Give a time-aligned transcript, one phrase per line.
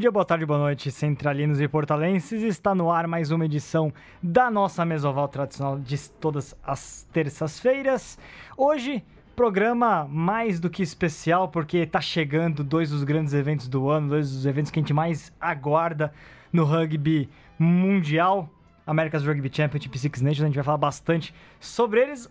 [0.00, 2.42] dia, boa tarde, boa noite, centralinos e portalenses.
[2.42, 3.92] Está no ar mais uma edição
[4.22, 8.18] da nossa mesoval tradicional de todas as terças-feiras.
[8.56, 9.04] Hoje,
[9.36, 14.32] programa mais do que especial, porque está chegando dois dos grandes eventos do ano, dois
[14.32, 16.14] dos eventos que a gente mais aguarda
[16.50, 18.48] no rugby mundial.
[18.86, 22.26] America's Rugby Championship Six Nations, a gente vai falar bastante sobre eles.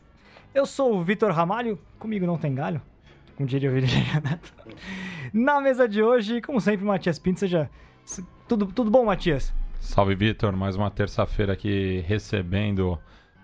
[0.55, 2.81] Eu sou o Vitor Ramalho, comigo não tem galho,
[3.39, 4.53] como diria o Neto.
[5.31, 7.69] Na mesa de hoje, como sempre, Matias Pinto, seja...
[8.49, 9.53] Tudo, tudo bom, Matias?
[9.79, 10.51] Salve, Vitor.
[10.57, 12.99] Mais uma terça-feira aqui recebendo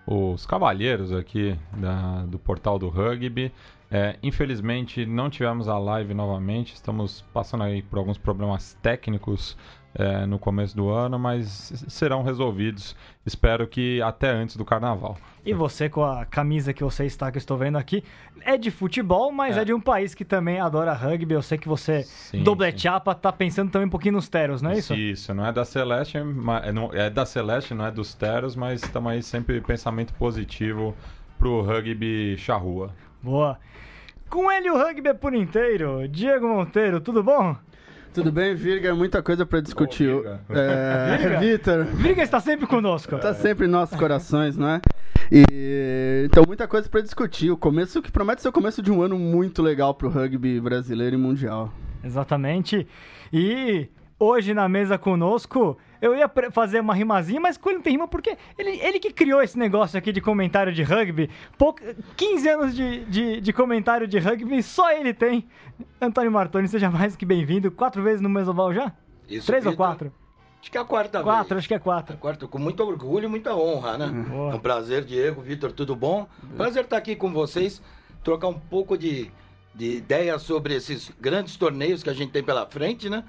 [0.06, 3.50] os cavalheiros aqui da, do portal do rugby.
[3.90, 9.56] É, infelizmente não tivemos a live novamente, estamos passando aí por alguns problemas técnicos
[9.98, 12.94] é, no começo do ano, mas serão resolvidos.
[13.24, 15.16] Espero que até antes do carnaval.
[15.44, 18.04] E você, com a camisa que você está, que eu estou vendo aqui,
[18.42, 21.34] é de futebol, mas é, é de um país que também adora rugby.
[21.34, 22.78] Eu sei que você, sim, doble sim.
[22.78, 24.94] chapa, tá pensando também um pouquinho nos teros, não é isso?
[24.94, 29.10] Isso, não é da Celeste, é, é da Celeste, não é dos teros, mas estamos
[29.10, 30.94] aí sempre pensamento positivo
[31.38, 32.92] pro rugby charrua.
[33.22, 33.58] Boa.
[34.28, 36.08] Com ele o rugby é por inteiro.
[36.08, 37.56] Diego Monteiro, tudo bom?
[38.16, 38.94] Tudo bem, Virga?
[38.94, 40.08] Muita coisa para discutir.
[40.08, 41.84] Oh, é, Vitor.
[41.84, 43.14] Virga está sempre conosco.
[43.14, 44.80] Está sempre em nossos corações, não é?
[45.30, 47.50] E, então, muita coisa para discutir.
[47.50, 50.58] O começo que promete ser o começo de um ano muito legal para o rugby
[50.58, 51.70] brasileiro e mundial.
[52.02, 52.88] Exatamente.
[53.30, 53.86] E
[54.18, 58.36] hoje na mesa conosco, eu ia fazer uma rimazinha, mas ele não tem rima porque
[58.58, 61.30] ele, ele que criou esse negócio aqui de comentário de rugby.
[61.58, 65.46] Pouca, 15 anos de, de, de, comentário de rugby, só ele tem.
[66.00, 67.70] Antônio Martoni, seja mais que bem-vindo.
[67.70, 68.92] Quatro vezes no Mesoval já?
[69.28, 70.12] Isso, Três ou quatro?
[70.60, 71.58] Acho que é a quarta quatro, vez.
[71.58, 72.14] acho que é quatro.
[72.14, 74.06] A quarta, com muito orgulho e muita honra, né?
[74.08, 74.52] Boa.
[74.52, 76.26] É um prazer, Diego, Vitor, tudo bom?
[76.56, 77.80] Prazer estar aqui com vocês,
[78.24, 79.30] trocar um pouco de,
[79.74, 83.22] de ideias sobre esses grandes torneios que a gente tem pela frente, né?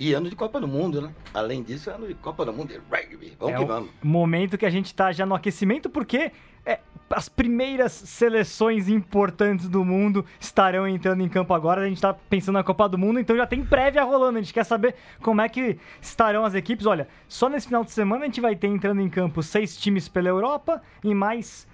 [0.00, 1.12] E ano de Copa do Mundo, né?
[1.34, 3.36] Além disso, ano de Copa do Mundo de rugby.
[3.38, 3.90] Vamos é que vamos.
[4.02, 6.32] Momento que a gente tá já no aquecimento, porque
[6.64, 6.80] é,
[7.10, 11.82] as primeiras seleções importantes do mundo estarão entrando em campo agora.
[11.82, 14.38] A gente tá pensando na Copa do Mundo, então já tem prévia rolando.
[14.38, 16.86] A gente quer saber como é que estarão as equipes.
[16.86, 20.08] Olha, só nesse final de semana a gente vai ter entrando em campo seis times
[20.08, 21.68] pela Europa e mais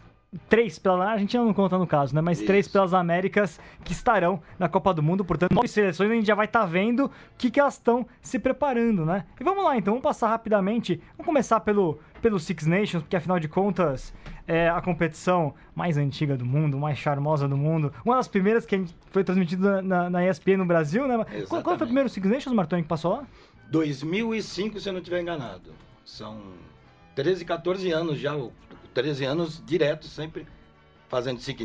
[0.49, 2.21] três pela a gente não conta no caso, né?
[2.21, 2.47] Mas Isso.
[2.47, 5.25] três pelas Américas que estarão na Copa do Mundo.
[5.25, 8.07] Portanto, nove seleções a gente já vai estar tá vendo o que, que elas estão
[8.21, 9.25] se preparando, né?
[9.41, 11.01] E vamos lá, então, vamos passar rapidamente.
[11.17, 14.13] Vamos começar pelo, pelo Six Nations, porque afinal de contas
[14.47, 17.93] é a competição mais antiga do mundo, mais charmosa do mundo.
[18.05, 21.15] Uma das primeiras que foi transmitida na, na ESPN no Brasil, né?
[21.15, 21.47] Exatamente.
[21.49, 23.27] Quando foi o primeiro Six Nations, Martoni, que passou lá?
[23.71, 25.73] 2005, se eu não estiver enganado.
[26.05, 26.41] São
[27.17, 28.37] 13, 14 anos já
[28.97, 30.47] 13 anos direto, sempre
[31.07, 31.61] fazendo Six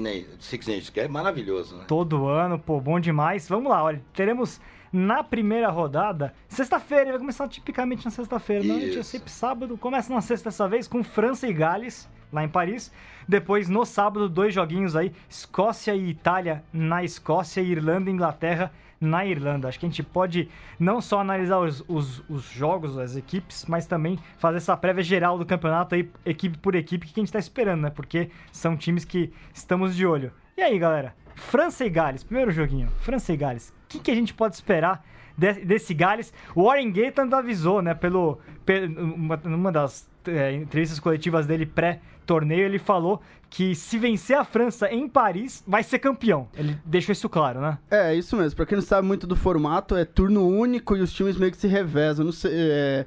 [0.68, 1.86] Nations, que é maravilhoso, né?
[1.88, 3.48] Todo ano, pô, bom demais.
[3.48, 4.60] Vamos lá, olha, teremos
[4.92, 10.20] na primeira rodada, sexta-feira, vai começar tipicamente na sexta-feira, não é sempre sábado, começa na
[10.20, 12.92] sexta dessa vez com França e Gales, lá em Paris.
[13.26, 18.74] Depois, no sábado, dois joguinhos aí, Escócia e Itália na Escócia e Irlanda e Inglaterra
[19.02, 19.68] na Irlanda.
[19.68, 20.48] Acho que a gente pode
[20.80, 25.40] não só analisar os, os, os jogos, as equipes, mas também fazer essa prévia geral
[25.40, 27.90] do campeonato aí, equipe por equipe, que a gente está esperando, né?
[27.90, 30.32] Porque são times que estamos de olho.
[30.56, 31.16] E aí, galera?
[31.36, 32.88] França e Gales, primeiro joguinho.
[33.00, 33.70] França e Gales.
[33.70, 35.04] O que, que a gente pode esperar
[35.38, 36.32] desse Gales?
[36.54, 37.96] O Warren Gatland avisou, né?
[37.96, 44.38] Pelo, pelo uma, uma das é, entrevistas coletivas dele pré-torneio, ele falou que se vencer
[44.38, 46.48] a França em Paris, vai ser campeão.
[46.56, 47.78] Ele deixou isso claro, né?
[47.90, 48.56] É, isso mesmo.
[48.56, 51.58] Pra quem não sabe muito do formato, é turno único e os times meio que
[51.58, 52.26] se revezam.
[52.26, 53.06] Não sei, é,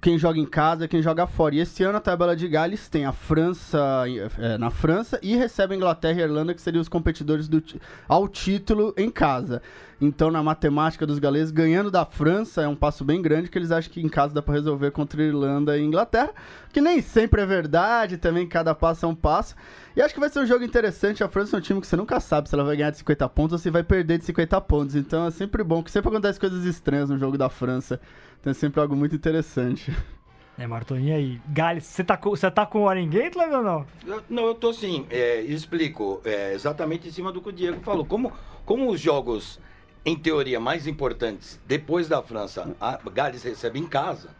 [0.00, 1.54] quem joga em casa, quem joga fora.
[1.54, 4.04] E esse ano a tabela de Gales tem a França
[4.38, 7.62] é, na França e recebe a Inglaterra e a Irlanda, que seriam os competidores do,
[8.08, 9.62] ao título em casa.
[10.00, 13.72] Então, na matemática dos galeses, ganhando da França é um passo bem grande, que eles
[13.72, 16.30] acham que em casa dá para resolver contra a Irlanda e a Inglaterra,
[16.72, 19.56] que nem sempre é verdade, também cada passo é um passo.
[19.96, 21.24] E acho que vai ser um jogo interessante.
[21.24, 23.28] A França é um time que você nunca sabe se ela vai ganhar de 50
[23.30, 24.94] pontos ou se vai perder de 50 pontos.
[24.94, 28.00] Então é sempre bom, que sempre acontece coisas estranhas no jogo da França.
[28.40, 29.92] Então é sempre algo muito interessante.
[30.56, 31.40] É, Martoninha aí.
[31.48, 33.86] Gales, você tá, com, você tá com o Warren Gatland ou não?
[34.04, 35.06] Eu, não, eu tô sim.
[35.08, 36.20] É, explico.
[36.24, 38.04] É, exatamente em cima do que o Diego falou.
[38.04, 38.32] Como,
[38.64, 39.60] como os jogos,
[40.04, 44.30] em teoria, mais importantes depois da França, a Gales recebe em casa.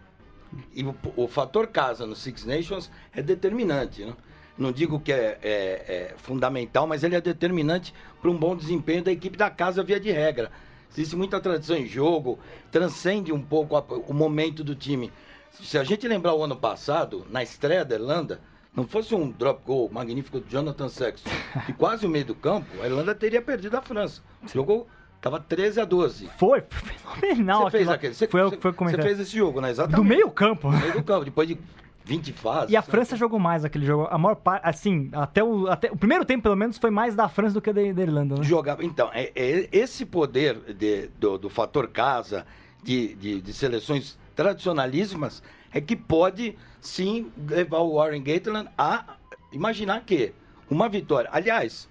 [0.74, 4.04] E o, o fator casa no Six Nations é determinante.
[4.04, 4.14] Né?
[4.56, 9.02] Não digo que é, é, é fundamental, mas ele é determinante para um bom desempenho
[9.02, 10.50] da equipe da casa via de regra.
[10.90, 12.38] Existe muita tradição em jogo,
[12.70, 15.12] transcende um pouco a, o momento do time.
[15.52, 18.40] Se a gente lembrar o ano passado, na estreia da Irlanda,
[18.74, 21.30] não fosse um drop goal magnífico do Jonathan Sexton
[21.68, 24.22] e quase o meio do campo, a Irlanda teria perdido a França.
[24.52, 24.88] Jogou
[25.20, 26.30] Tava 13 a 12.
[26.38, 27.64] Foi, fenomenal.
[27.64, 28.14] Você fez aquele.
[28.14, 29.70] Você, foi foi você fez esse jogo, né?
[29.70, 29.96] Exatamente.
[29.96, 30.70] Do meio campo.
[30.70, 31.58] No meio do campo, depois de
[32.04, 32.70] 20 fases.
[32.70, 34.06] E a França jogou mais aquele jogo.
[34.10, 37.28] A maior parte, assim, até o, até o primeiro tempo, pelo menos, foi mais da
[37.28, 38.42] França do que da, da Irlanda, né?
[38.44, 38.84] jogava.
[38.84, 42.46] Então, é, é esse poder de- do, do fator casa,
[42.82, 45.42] de, de, de seleções tradicionalíssimas,
[45.72, 49.16] é que pode sim levar o Warren Gatland a
[49.52, 50.32] imaginar que
[50.70, 51.28] uma vitória.
[51.32, 51.88] Aliás,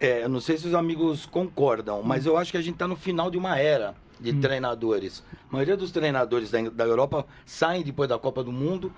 [0.00, 2.88] é, eu não sei se os amigos concordam, mas eu acho que a gente está
[2.88, 5.22] no final de uma era de treinadores.
[5.48, 8.92] A maioria dos treinadores da, da Europa saem depois da Copa do Mundo.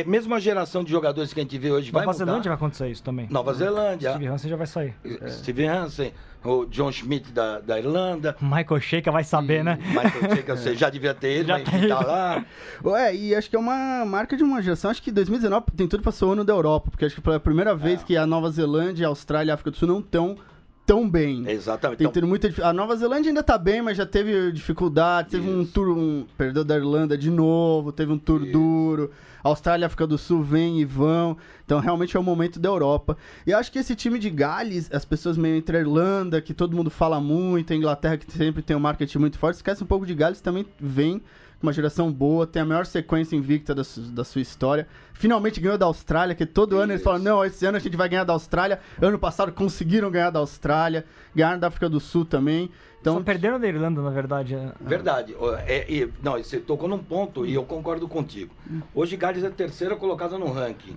[0.00, 2.24] É mesmo a geração de jogadores que a gente vê hoje vai Nova mudar.
[2.26, 3.28] Zelândia vai acontecer isso também.
[3.30, 4.10] Nova Zelândia.
[4.10, 4.94] Steve Hansen já vai sair.
[5.28, 6.12] Steve Hansen,
[6.44, 8.36] o John Schmidt da, da Irlanda.
[8.40, 9.78] Michael Sheikha vai saber, né?
[9.86, 11.88] Michael Cheika, você já devia ter ele, Já mas tem.
[11.88, 12.44] tá lá.
[12.84, 14.90] Ué, e acho que é uma marca de uma geração.
[14.90, 17.38] Acho que 2019 tem tudo pra ser o ano da Europa, porque acho que pela
[17.38, 18.04] primeira vez É.
[18.04, 20.36] que a Nova Zelândia, a Austrália e a África do Sul não estão
[20.86, 21.44] tão bem.
[21.48, 21.98] Exatamente.
[21.98, 25.30] Tem Então, tido muita A Nova Zelândia ainda tá bem, mas já teve dificuldade.
[25.30, 25.72] Teve um Isso.
[25.72, 28.52] tour, um, perdeu da Irlanda de novo, teve um tour Isso.
[28.52, 29.10] duro.
[29.42, 31.36] A Austrália e África do Sul vêm e vão.
[31.64, 33.16] Então realmente é o momento da Europa.
[33.46, 36.54] E eu acho que esse time de Gales, as pessoas meio entre a Irlanda, que
[36.54, 39.86] todo mundo fala muito, a Inglaterra, que sempre tem um marketing muito forte, esquece um
[39.86, 41.22] pouco de Gales, também vem
[41.64, 44.86] uma geração boa, tem a maior sequência invicta da, su- da sua história.
[45.14, 48.08] Finalmente ganhou da Austrália, que todo ano eles falam, não, esse ano a gente vai
[48.08, 48.80] ganhar da Austrália.
[49.00, 52.70] Ano passado conseguiram ganhar da Austrália, ganharam da África do Sul também.
[53.00, 54.54] Então, Só perderam da Irlanda, na verdade.
[54.54, 54.72] é.
[54.80, 55.36] verdade.
[55.66, 58.54] É, e- não, você tocou num ponto e eu concordo contigo.
[58.94, 60.96] Hoje Gales é a terceira colocada no ranking.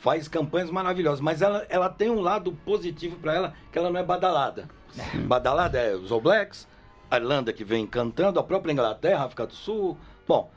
[0.00, 3.98] Faz campanhas maravilhosas, mas ela, ela tem um lado positivo para ela, que ela não
[3.98, 4.68] é badalada.
[5.26, 6.68] Badalada é os All Blacks,
[7.10, 9.96] a Irlanda que vem cantando, a própria Inglaterra, a África do Sul.
[10.26, 10.50] Bom,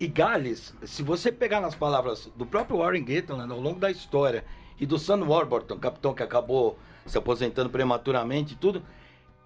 [0.00, 4.44] e Gales, se você pegar nas palavras do próprio Warren Gatland ao longo da história
[4.80, 8.82] e do Sam Warburton, capitão que acabou se aposentando prematuramente e tudo,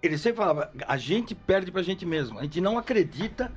[0.03, 3.53] ele sempre falava: a gente perde pra gente mesmo, a gente não acredita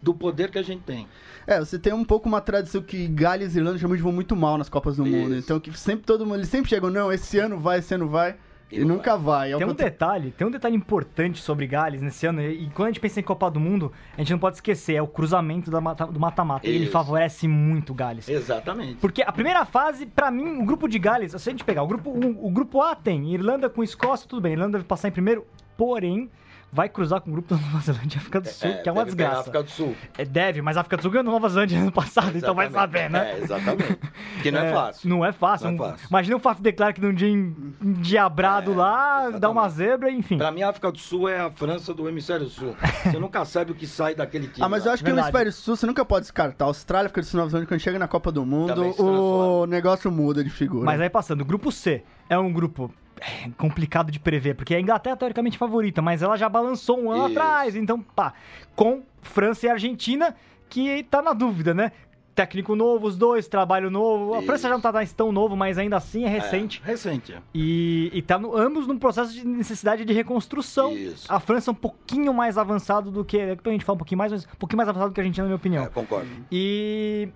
[0.00, 1.06] do poder que a gente tem.
[1.46, 4.58] É, você tem um pouco uma tradição que Gales e Irlanda geralmente vão muito mal
[4.58, 5.34] nas Copas do Mundo.
[5.34, 5.44] Isso.
[5.44, 8.36] Então que sempre todo mundo, eles sempre chegam, não, esse ano vai, esse ano vai.
[8.70, 9.50] E nunca vai.
[9.52, 12.68] É o Tem um contra- detalhe, tem um detalhe importante sobre Gales nesse ano, e
[12.74, 15.06] quando a gente pensa em Copa do Mundo, a gente não pode esquecer, é o
[15.06, 16.66] cruzamento da mata- do mata-mata.
[16.66, 18.28] Ele favorece muito o Gales.
[18.28, 18.96] Exatamente.
[18.96, 21.86] Porque a primeira fase, pra mim, o grupo de Gales, se a gente pegar o
[21.86, 25.12] grupo, o, o grupo A tem Irlanda com Escócia, tudo bem, Irlanda vai passar em
[25.12, 26.28] primeiro, porém,
[26.72, 29.04] vai cruzar com o grupo da Nova Zelândia e África do Sul, que é uma
[29.04, 29.40] desgraça.
[29.40, 29.96] África do Sul.
[30.16, 33.02] É, deve, mas a África do Sul ganhou Nova Zelândia ano passado, então vai Exatamente.
[33.02, 33.32] saber, né?
[33.32, 33.98] É, exatamente.
[34.42, 35.08] Que não é, fácil.
[35.08, 35.66] Não é fácil.
[35.66, 36.06] Não é Um- fácil.
[36.10, 39.40] Imagina o Faf de Klerk num dia en- endiabrado É, lá, exatamente.
[39.40, 40.38] dá uma zebra, enfim.
[40.38, 42.74] Pra mim, a África do Sul é a França do Hemisfério Sul.
[43.04, 44.64] Você nunca sabe o que sai daquele time.
[44.64, 44.90] Ah, mas lá.
[44.90, 46.64] eu acho que no Hemisfério Sul você nunca pode descartar.
[46.64, 50.10] A Austrália, África do Sul, Nova Zelândia, quando chega na Copa do Mundo, o negócio
[50.10, 50.84] muda de figura.
[50.84, 54.80] Mas aí passando, o grupo C é um grupo é, complicado de prever, porque a
[54.80, 57.38] Inglaterra é teoricamente favorita, mas ela já balançou um ano Isso.
[57.38, 58.32] atrás, então pá,
[58.76, 60.34] com França e Argentina,
[60.68, 61.92] que tá na dúvida, né?
[62.34, 64.34] Técnico novo, os dois, trabalho novo.
[64.34, 64.46] A Isso.
[64.46, 66.80] França já não tá mais tão novo, mas ainda assim é É, recente.
[66.84, 67.32] recente.
[67.32, 67.38] é.
[67.52, 70.92] E, e tá no- ambos num processo de necessidade de reconstrução.
[70.92, 71.26] Isso.
[71.28, 73.38] A França é um pouquinho mais avançado do que.
[73.44, 75.24] Depois a gente fala um pouquinho mais, mas um pouquinho mais avançado do que a
[75.24, 75.84] Argentina, na minha opinião.
[75.84, 76.28] É, concordo.
[76.52, 77.28] E.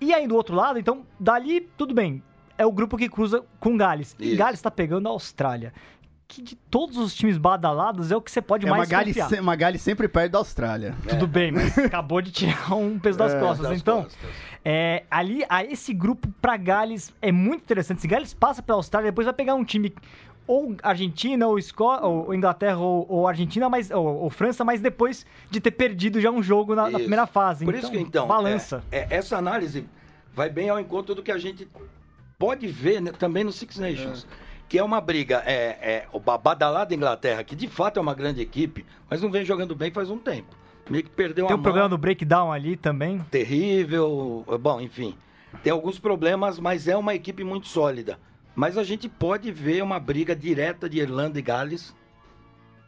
[0.00, 2.22] E aí do outro lado, então, dali, tudo bem.
[2.58, 4.14] É o grupo que cruza com Gales.
[4.18, 4.36] E Isso.
[4.36, 5.72] Gales tá pegando a Austrália.
[6.28, 9.28] Que de todos os times badalados é o que você pode é mais Gales, confiar.
[9.28, 10.94] se- uma Gales sempre perto da Austrália.
[11.08, 13.68] Tudo bem, mas acabou de tirar um peso das É, costas.
[13.68, 14.28] Das então, costas.
[14.64, 18.00] é, ali, a esse grupo pra Gales é muito interessante.
[18.00, 19.94] Se Gales passa pela Austrália, depois vai pegar um time
[20.48, 25.24] ou Argentina, ou, Esco ou Inglaterra, ou, ou Argentina, mas, ou, ou França, mas depois
[25.50, 27.64] de ter perdido já um jogo na, na primeira fase.
[27.64, 28.82] Por isso que, então, balança.
[28.90, 29.86] é- é- essa análise
[30.34, 31.68] vai bem ao encontro do que a gente
[32.38, 34.26] pode ver né, também no Six Nations.
[34.68, 38.14] Que é uma briga, é, é o ba- badalada Inglaterra, que de fato é uma
[38.14, 40.56] grande equipe, mas não vem jogando bem faz um tempo.
[40.90, 43.20] Meio que perdeu Tem a o mão, problema do breakdown ali também.
[43.30, 45.14] terrível, bom, enfim.
[45.62, 48.18] Tem alguns problemas, mas é uma equipe muito sólida.
[48.56, 51.94] Mas a gente pode ver uma briga direta de Irlanda e Gales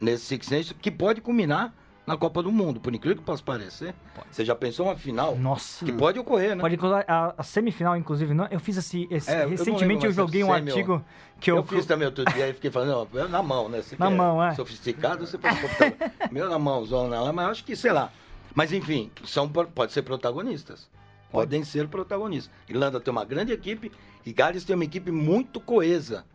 [0.01, 1.73] nesse Six Nations, que pode culminar
[2.09, 3.93] na Copa do Mundo, por incrível que possa parecer.
[4.31, 5.35] Você já pensou uma final?
[5.37, 5.85] Nossa.
[5.85, 6.61] Que pode ocorrer, né?
[6.61, 8.33] Pode incluir a, a semifinal, inclusive.
[8.33, 9.07] Não, eu fiz esse.
[9.11, 11.05] esse- É, eu recentemente eu se é joguei um artigo
[11.39, 11.57] que eu.
[11.57, 13.81] Eu fiz também outro dia e fiquei falando, não, na mão, né?
[13.83, 14.55] Você Na que mão, é.
[14.55, 16.11] Sofisticado, você no computador.
[16.31, 18.11] Meu na mão, zona lá, mas eu acho que, sei lá.
[18.55, 20.89] Mas enfim, são, pode ser protagonistas.
[21.31, 22.51] Podem ser protagonistas.
[22.67, 23.91] Irlanda tem uma grande equipe
[24.25, 26.25] e Gales tem uma equipe muito coesa.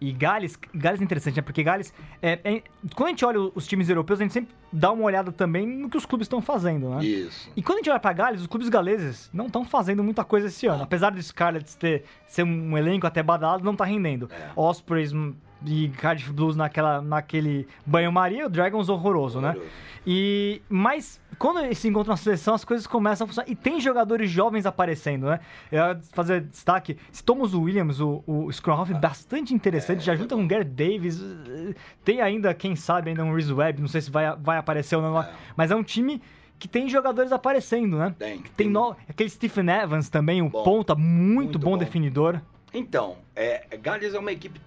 [0.00, 1.42] E Gales, Gales é interessante, né?
[1.42, 1.92] Porque Gales.
[2.22, 2.62] é- é-
[2.94, 5.88] quando a gente olha os times europeus, a gente sempre dá uma olhada também no
[5.90, 7.04] que os clubes estão fazendo, né?
[7.04, 7.50] Isso.
[7.56, 10.46] E quando a gente olha pra Gales, os clubes galeses não estão fazendo muita coisa
[10.46, 10.84] esse ano.
[10.84, 14.30] Apesar do Scarlets ter ser um elenco até badalado, não tá rendendo.
[14.32, 14.50] É.
[14.54, 15.34] Ospreys, hum,
[15.66, 19.56] e Cardiff Blues naquela, naquele banho-maria, o Dragons horroroso, né?
[20.06, 23.50] E, mas quando eles se encontram na seleção, as coisas começam a funcionar.
[23.50, 25.40] E tem jogadores jovens aparecendo, né?
[25.70, 26.96] Eu ia fazer destaque.
[27.12, 30.02] Se Thomas Williams, o, o Scrum Half, bastante interessante.
[30.02, 31.20] já junta com o Garrett Davis.
[31.20, 31.74] eh,
[32.04, 33.80] Tem ainda, quem sabe, ainda um Reese Webb.
[33.80, 35.20] Não sei se vai, vai aparecer ou não.
[35.20, 35.30] É.
[35.56, 36.22] Mas é um time
[36.58, 38.14] que tem jogadores aparecendo, né?
[38.18, 38.42] Tem.
[38.56, 38.96] Tem no...
[39.08, 40.62] aquele Stephen Evans também, um Bom.
[40.64, 41.78] ponta muito, Muito bom, bom.
[41.78, 42.40] definidor.
[42.72, 44.60] Então, é, Gales é uma equipe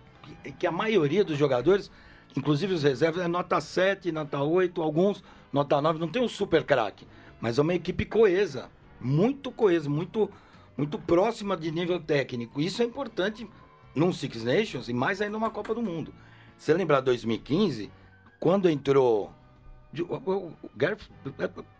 [0.43, 1.91] que, que a maioria dos jogadores,
[2.35, 6.63] inclusive os reservas, é nota 7, nota 8, alguns nota 9, não tem um super
[6.63, 7.05] craque,
[7.39, 8.69] mas é uma equipe coesa,
[8.99, 10.29] muito coesa, muito,
[10.77, 12.61] muito próxima de nível técnico.
[12.61, 13.47] Isso é importante
[13.93, 16.13] num Six Nations e mais ainda numa Copa do Mundo.
[16.57, 17.91] Você lembrar 2015,
[18.39, 19.33] quando entrou.
[19.99, 21.09] O, Gareth-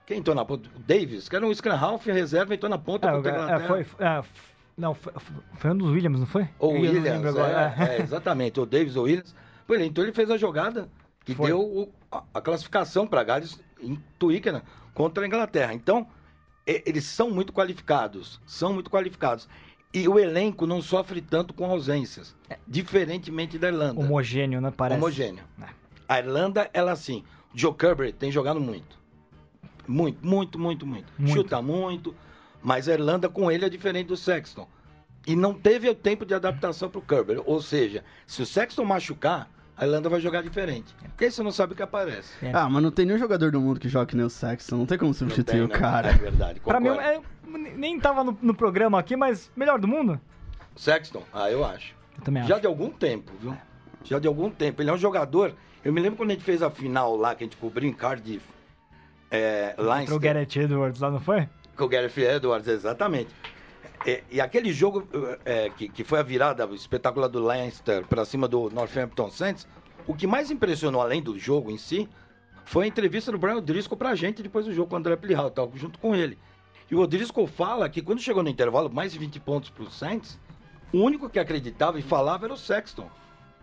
[0.05, 0.69] quem entrou na ponta?
[0.75, 3.37] O Davis, que era um Scrum Half reserva, entrou na ponta É, contra a é,
[3.37, 3.67] Inglaterra.
[3.67, 4.23] foi, é,
[4.81, 5.13] não, foi,
[5.57, 6.47] foi um dos Williams, não foi?
[6.59, 7.75] Ou Eu Williams, agora.
[7.77, 9.33] é, é, exatamente, o Davis ou Williams.
[9.69, 10.89] Ele- então ele fez a jogada
[11.23, 11.47] que Foi.
[11.47, 14.61] deu o- a, a classificação para Gales em Twickenham
[14.93, 15.73] contra a Inglaterra.
[15.73, 16.05] Então,
[16.67, 19.47] e- eles são muito qualificados, são muito qualificados.
[19.93, 22.35] E o elenco não sofre tanto com ausências,
[22.67, 23.99] diferentemente da Irlanda.
[24.01, 24.71] Homogêneo, né?
[24.75, 24.97] Parece.
[24.99, 25.43] Homogêneo.
[25.61, 25.65] É.
[26.07, 27.23] A Irlanda, ela assim,
[27.53, 28.97] Joe Kirby tem jogado muito.
[29.87, 31.11] Muito, muito, muito, muito.
[31.17, 31.33] Muito.
[31.33, 32.15] Chuta muito,
[32.61, 34.67] mas a Irlanda com ele é diferente do Sexton.
[35.25, 37.41] E não teve o tempo de adaptação pro Kirby.
[37.45, 40.95] Ou seja, se o Sexton machucar, a Irlanda vai jogar diferente.
[40.99, 42.33] Porque aí você não sabe o que aparece.
[42.43, 42.51] É.
[42.53, 44.77] Ah, mas não tem nenhum jogador do mundo que joga que nem o Sexton.
[44.77, 46.09] Não tem como substituir tem, o cara.
[46.09, 46.59] É verdade.
[46.59, 47.21] Pra mim, é,
[47.75, 50.19] nem tava no, no programa aqui, mas melhor do mundo?
[50.75, 51.95] Sexton, ah, eu acho.
[52.17, 52.61] Eu também Já acho.
[52.61, 53.55] de algum tempo, viu?
[54.03, 54.81] Já de algum tempo.
[54.81, 55.53] Ele é um jogador.
[55.83, 57.93] Eu me lembro quando a gente fez a final lá, que a gente cobriu em
[57.93, 58.45] Cardiff.
[59.29, 60.19] É, Pro Leinster.
[60.19, 61.47] Garrett Edwards lá, não foi?
[61.81, 63.31] Com o Gareth Edwards, exatamente.
[64.05, 65.07] E, e aquele jogo
[65.43, 69.67] é, que, que foi a virada espetacular do Leinster para cima do Northampton Saints,
[70.05, 72.07] o que mais impressionou, além do jogo em si,
[72.65, 75.51] foi a entrevista do Brian Driscoll pra gente depois do jogo com o André Plihal,
[75.73, 76.37] junto com ele.
[76.91, 80.39] E o Driscoll fala que quando chegou no intervalo, mais de 20 pontos pro Saints,
[80.93, 83.09] o único que acreditava e falava era o Sexton.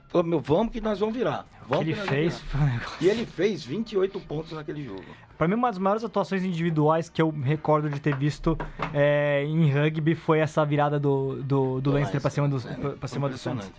[0.08, 1.46] Falou, meu, vamos que nós vamos virar.
[1.62, 2.64] O que Vamos ele que vamos fez virar.
[2.64, 3.04] um.
[3.04, 5.04] E ele fez 28 pontos naquele jogo.
[5.36, 8.56] Pra mim, uma das maiores atuações individuais que eu recordo de ter visto
[8.92, 13.06] é, em rugby foi essa virada do, do, do Leinster pra cima do, É, pra,
[13.06, 13.72] cima do impressionante.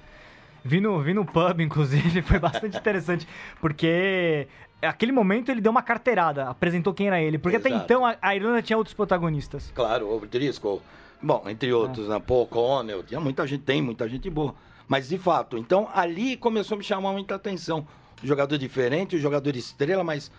[0.63, 3.27] Vi no, vi no pub, inclusive, foi bastante interessante,
[3.59, 4.47] porque
[4.81, 7.85] aquele momento ele deu uma carteirada, apresentou quem era ele, porque até Exato.
[7.85, 9.71] então a, a Irlanda tinha outros protagonistas.
[9.73, 10.81] Claro, o Driscoll.
[11.21, 12.21] Bom, entre outros, né?
[12.25, 14.53] Paul Connell, tinha muita gente, tem muita gente boa.
[14.89, 17.87] Mas de fato, então ali começou a me chamar muita atenção.
[18.21, 20.29] Um jogador diferente, um jogador estrela, mas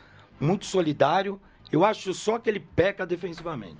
[0.40, 1.40] muito solidário.
[1.72, 3.78] Eu acho só que ele peca defensivamente.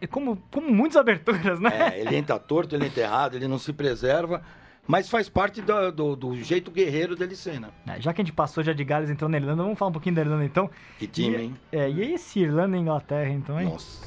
[0.00, 1.70] É como, como muitas aberturas, né?
[1.94, 4.42] É, ele entra torto, ele entra errado, ele não se preserva,
[4.86, 7.68] mas faz parte do, do- do jeito guerreiro dele ser, né?
[7.86, 9.92] É, Já que a gente passou já de Gales entrou na Irlanda, vamos falar um
[9.92, 10.70] pouquinho da Irlanda então.
[10.98, 11.56] Que time, E- hein?
[11.72, 13.68] É, e esse Irlanda e Inglaterra então, hein?
[13.70, 14.06] Nossa.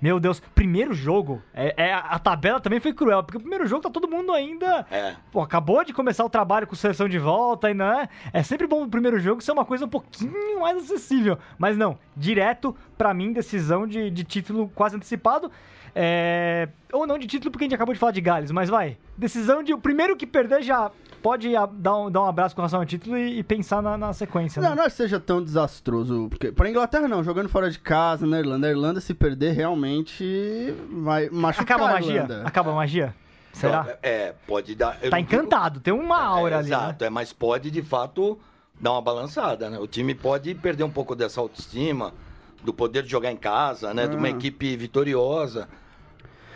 [0.00, 3.82] Meu Deus, primeiro jogo, é, é, a tabela também foi cruel, porque o primeiro jogo
[3.82, 7.68] tá todo mundo ainda É, Pô, acabou de começar o trabalho com seleção de volta,
[7.68, 8.08] ainda é.
[8.32, 11.38] É sempre bom o primeiro jogo ser uma coisa um pouquinho mais acessível.
[11.58, 15.50] Mas não, direto, pra mim, decisão de, de título quase antecipado.
[15.94, 16.68] É...
[16.92, 18.98] Ou não de título, porque a gente acabou de falar de Gales, mas vai.
[19.16, 20.90] Decisão de o primeiro que perder já
[21.22, 24.12] pode dar um, dar um abraço com relação ao título e, e pensar na, na
[24.12, 24.60] sequência.
[24.62, 24.76] Não, né?
[24.76, 26.28] não que seja tão desastroso.
[26.30, 27.22] Porque, pra Inglaterra, não.
[27.24, 28.66] Jogando fora de casa, na Irlanda.
[28.66, 32.12] A Irlanda, se perder, realmente vai machucar Acaba a a magia?
[32.22, 32.42] Irlanda.
[32.46, 33.14] Acaba a magia?
[33.52, 33.80] Será?
[33.82, 34.98] Então, é, pode dar.
[35.02, 36.68] eu Tá não digo- encantado, tem uma aura É, ali.
[36.70, 36.76] né?
[36.76, 38.38] Exato, é, mas pode de fato
[38.78, 39.78] dar uma balançada, né?
[39.78, 42.12] O time pode perder um pouco dessa autoestima,
[42.62, 44.06] do poder de jogar em casa, né?
[44.06, 44.30] De uma Ah.
[44.30, 45.68] equipe vitoriosa.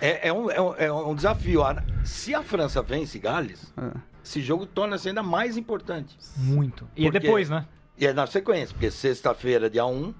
[0.02, 1.62] É, é um, é, um, é um desafio.
[2.04, 3.90] Se a França vence Gales, É.
[4.24, 6.16] esse jogo torna-se ainda mais importante.
[6.36, 6.88] Muito.
[6.96, 7.66] E é depois, né?
[7.96, 10.14] E é na sequência, porque sexta-feira, dia 1,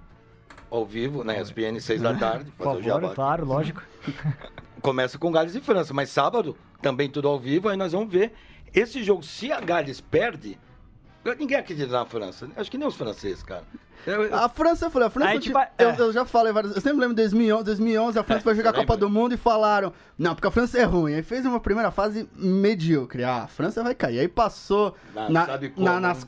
[0.71, 3.15] ao vivo, na ESPN, 6 da tarde, Por favor, jabá.
[3.15, 3.83] claro, lógico.
[4.81, 8.33] Começa com Gales e França, mas sábado, também tudo ao vivo, aí nós vamos ver.
[8.73, 10.59] Esse jogo, se a Gales perde,
[11.39, 12.49] ninguém acredita na França.
[12.57, 13.65] Acho que nem os franceses, cara.
[14.07, 15.97] Eu- eu- A França, eu falei, a França, A eu, gente ti- vai- eu, é.
[16.01, 18.71] eu já falei várias Eu sempre lembro de 2011, 2011 a França É, vai jogar
[18.71, 18.73] a?
[18.73, 21.13] Copa do Mundo e falaram, não, porque a França é ruim.
[21.15, 23.23] Aí fez uma primeira fase medíocre.
[23.25, 24.21] Ah, a França vai cair.
[24.21, 24.97] Aí passou
[25.29, 26.27] na- sabe como, na- nas, né?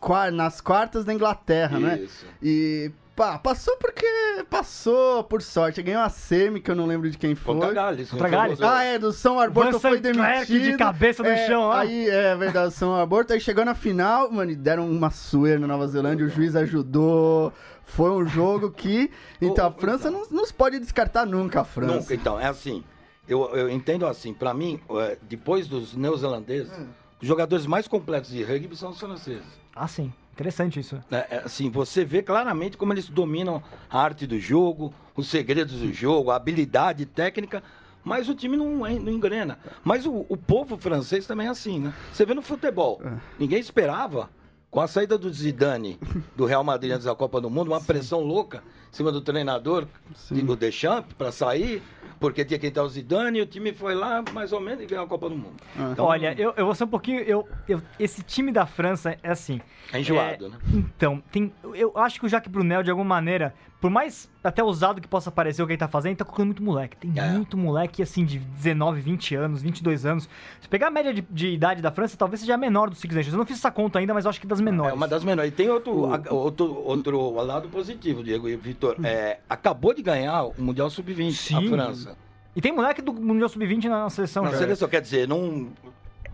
[0.60, 1.98] quartas da Inglaterra, né?
[2.00, 2.26] Isso.
[2.42, 4.06] E pá, passou porque
[4.50, 5.82] passou, por sorte.
[5.82, 7.54] Ganhou a semi, que eu não lembro de quem foi.
[7.54, 8.10] Contra Gales.
[8.10, 8.62] Contra Gales.
[8.62, 10.60] Ah, é, do São Aborto Van foi demitido.
[10.60, 11.72] de cabeça no É, chão, ó.
[11.72, 13.32] Aí, é verdade, São Aborto.
[13.32, 17.52] Aí chegou na final, mano, e deram uma sueira na Nova Zelândia, o juiz ajudou.
[17.84, 19.10] Foi um jogo que.
[19.40, 21.96] Então, a França não, não se pode descartar nunca a França.
[21.96, 22.84] Nunca, então, é assim.
[23.28, 24.80] Eu, eu entendo assim, pra mim,
[25.22, 26.72] depois dos neozelandeses,
[27.20, 29.42] os jogadores mais completos de rugby são os franceses.
[29.74, 30.12] Ah, sim.
[30.32, 30.96] Interessante isso.
[31.10, 35.74] É, é, assim, você vê claramente como eles dominam a arte do jogo, os segredos
[35.80, 37.62] do jogo, a habilidade técnica,
[38.02, 39.58] mas o time não, en- não engrena.
[39.84, 41.94] Mas o, o povo francês também é assim, né?
[42.12, 43.12] Você vê no futebol, É.
[43.38, 44.30] ninguém esperava,
[44.70, 45.98] com a saída do Zidane
[46.34, 48.62] do Real Madrid antes da Copa do Mundo, uma pressão louca
[48.92, 50.44] cima do treinador, Sim.
[50.44, 51.82] do Deschamps, para sair,
[52.20, 54.86] porque tinha que entrar o Zidane, e o time foi lá, mais ou menos, e
[54.86, 55.56] ganhou a Copa do Mundo.
[55.76, 55.90] Ah.
[55.92, 57.20] Então, Olha, eu, eu vou ser um pouquinho.
[57.20, 59.60] Eu, eu- esse time da França é assim.
[59.92, 60.56] É enjoado, é, né?
[60.72, 65.00] Então, tem, eu acho que o Jacques Brunel, de alguma maneira, por mais até ousado
[65.00, 66.96] que possa parecer o que ele tá fazendo, ele tá colocando muito moleque.
[66.96, 67.28] Tem É.
[67.32, 70.28] muito moleque, assim, de 19, 20 anos, 22 anos.
[70.60, 73.12] Se pegar a média de, de idade da França, talvez seja a menor dos Six
[73.12, 73.32] Nations.
[73.34, 74.92] Eu não fiz essa conta ainda, mas eu acho que das menores.
[74.92, 75.50] É uma das menores.
[75.52, 78.96] E tem outro, a- outro, outro lado positivo, Diego e Vitor.
[79.04, 81.68] É, acabou de ganhar o Mundial Sub-20, a.
[81.68, 82.16] França.
[82.54, 84.58] E tem moleque do Mundial Sub-20 na seleção Na já.
[84.58, 85.68] seleção, quer dizer, não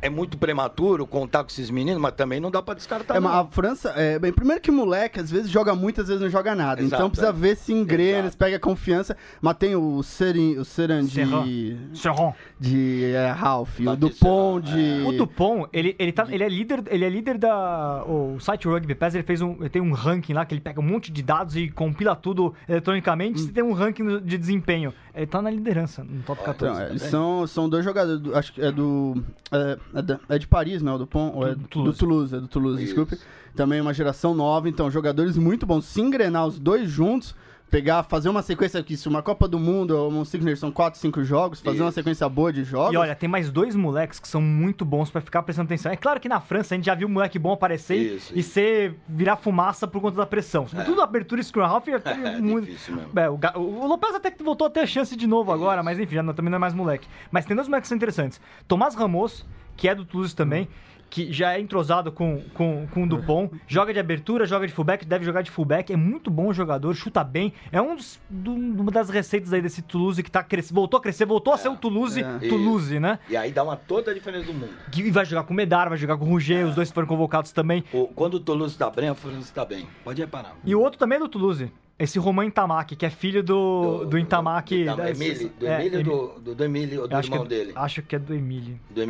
[0.00, 3.16] é muito prematuro contar com esses meninos, mas também não dá pra descartar.
[3.16, 6.30] É, a França, é, bem, primeiro que moleque, às vezes joga muito, às vezes não
[6.30, 6.80] joga nada.
[6.80, 7.32] Exato, então precisa é.
[7.32, 8.30] ver se engrena, Exato.
[8.32, 9.16] se pega confiança.
[9.40, 11.76] Mas tem o Serin, o Seran de.
[11.94, 12.32] Serron.
[12.58, 15.04] de é, Ralph, o Dupont de.
[15.06, 18.04] O Dupont, ele, ele, tá, ele, é líder, ele é líder da.
[18.06, 19.56] O site Rugby Pass, ele fez um.
[19.60, 22.54] Ele tem um ranking lá que ele pega um monte de dados e compila tudo
[22.68, 23.40] eletronicamente.
[23.40, 24.92] Você tem um ranking de desempenho.
[25.18, 26.72] Ele tá na liderança, no top Ó, 14.
[26.82, 29.22] Então, é, Tá são, são dois jogadores, do- acho que é do.
[29.52, 30.92] É, é é de Paris, né?
[30.92, 31.36] O Dupont?
[31.36, 31.98] Ou é Do do Toulouse.
[31.98, 32.94] Toulouse, é do Toulouse, Isso.
[32.94, 33.18] desculpe.
[33.56, 35.84] Também uma geração nova, então jogadores muito bons.
[35.86, 37.34] Se engrenar os dois juntos,
[37.70, 40.98] pegar, fazer uma sequência aqui, se uma Copa do Mundo ou um Signer são 4,
[40.98, 41.94] 5 jogos, fazer uma Isso.
[41.96, 42.94] sequência boa de jogos.
[42.94, 45.92] E olha, tem mais dois moleques que são muito bons pra ficar prestando atenção.
[45.92, 48.40] É claro que na França a gente já viu um moleque bom aparecer Isso, e
[48.40, 48.50] isso.
[48.52, 50.66] ser virar fumaça por conta da pressão.
[50.66, 52.66] Sobretudo a abertura Scrum Half é, É muito.
[52.66, 53.18] difícil mesmo.
[53.18, 55.98] É, o, Ga- o Lopez até que voltou a ter chance de novo agora, mas
[55.98, 57.06] enfim, já não- também não é mais moleque.
[57.30, 58.40] Mas tem dois moleques que são interessantes.
[58.66, 59.44] Tomás Ramos,
[59.76, 60.68] que é do Toulouse também,
[61.10, 65.04] que já é entrosado com, com, com o Dupont, joga de abertura, joga de fullback,
[65.06, 68.90] deve jogar de fullback, é muito bom jogador, chuta bem, é um dos, do- uma
[68.90, 71.76] das receitas aí desse Toulouse que tá crescendo, voltou a crescer, voltou a ser o
[71.76, 72.38] Toulouse, é.
[72.48, 73.18] Toulouse, né?
[73.28, 74.70] E aí dá uma toda a diferença do mundo.
[74.92, 77.52] Que vai jogar com o Medar, vai jogar com o Rouget, os dois foram convocados
[77.52, 77.82] também.
[77.92, 79.86] O- quando o Toulouse tá bem, a França tá bem.
[80.04, 80.54] Pode reparar.
[80.64, 81.72] E o outro também é do Toulouse.
[81.98, 84.84] Esse Romain Intamaki, que é filho do, do, Intamaki.
[84.84, 87.48] Do, da- Emílio, do é, Emílio Emi- do, do, do Emílio, ou do irmão é,
[87.48, 87.72] dele.
[87.74, 88.78] acho que é do Emílio.
[88.88, 89.02] Do.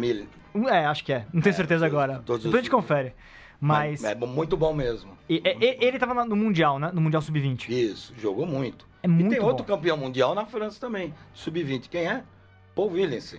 [0.55, 1.27] Um- É, acho que é.
[1.33, 2.23] Não tenho É, certeza todos- agora.
[2.25, 3.13] todos Depois a gente confere.
[3.61, 4.03] Mas.
[4.05, 5.11] É muito bom mesmo.
[5.29, 6.91] e- e- e- ele tava no Mundial, né?
[6.95, 7.69] No Mundial Sub-20.
[7.69, 8.87] Isso, jogou muito.
[9.03, 9.75] É e muito tem outro bom.
[9.77, 11.89] campeão mundial na França também, sub-20.
[11.91, 12.23] Quem é?
[12.75, 13.37] Paul Williamson,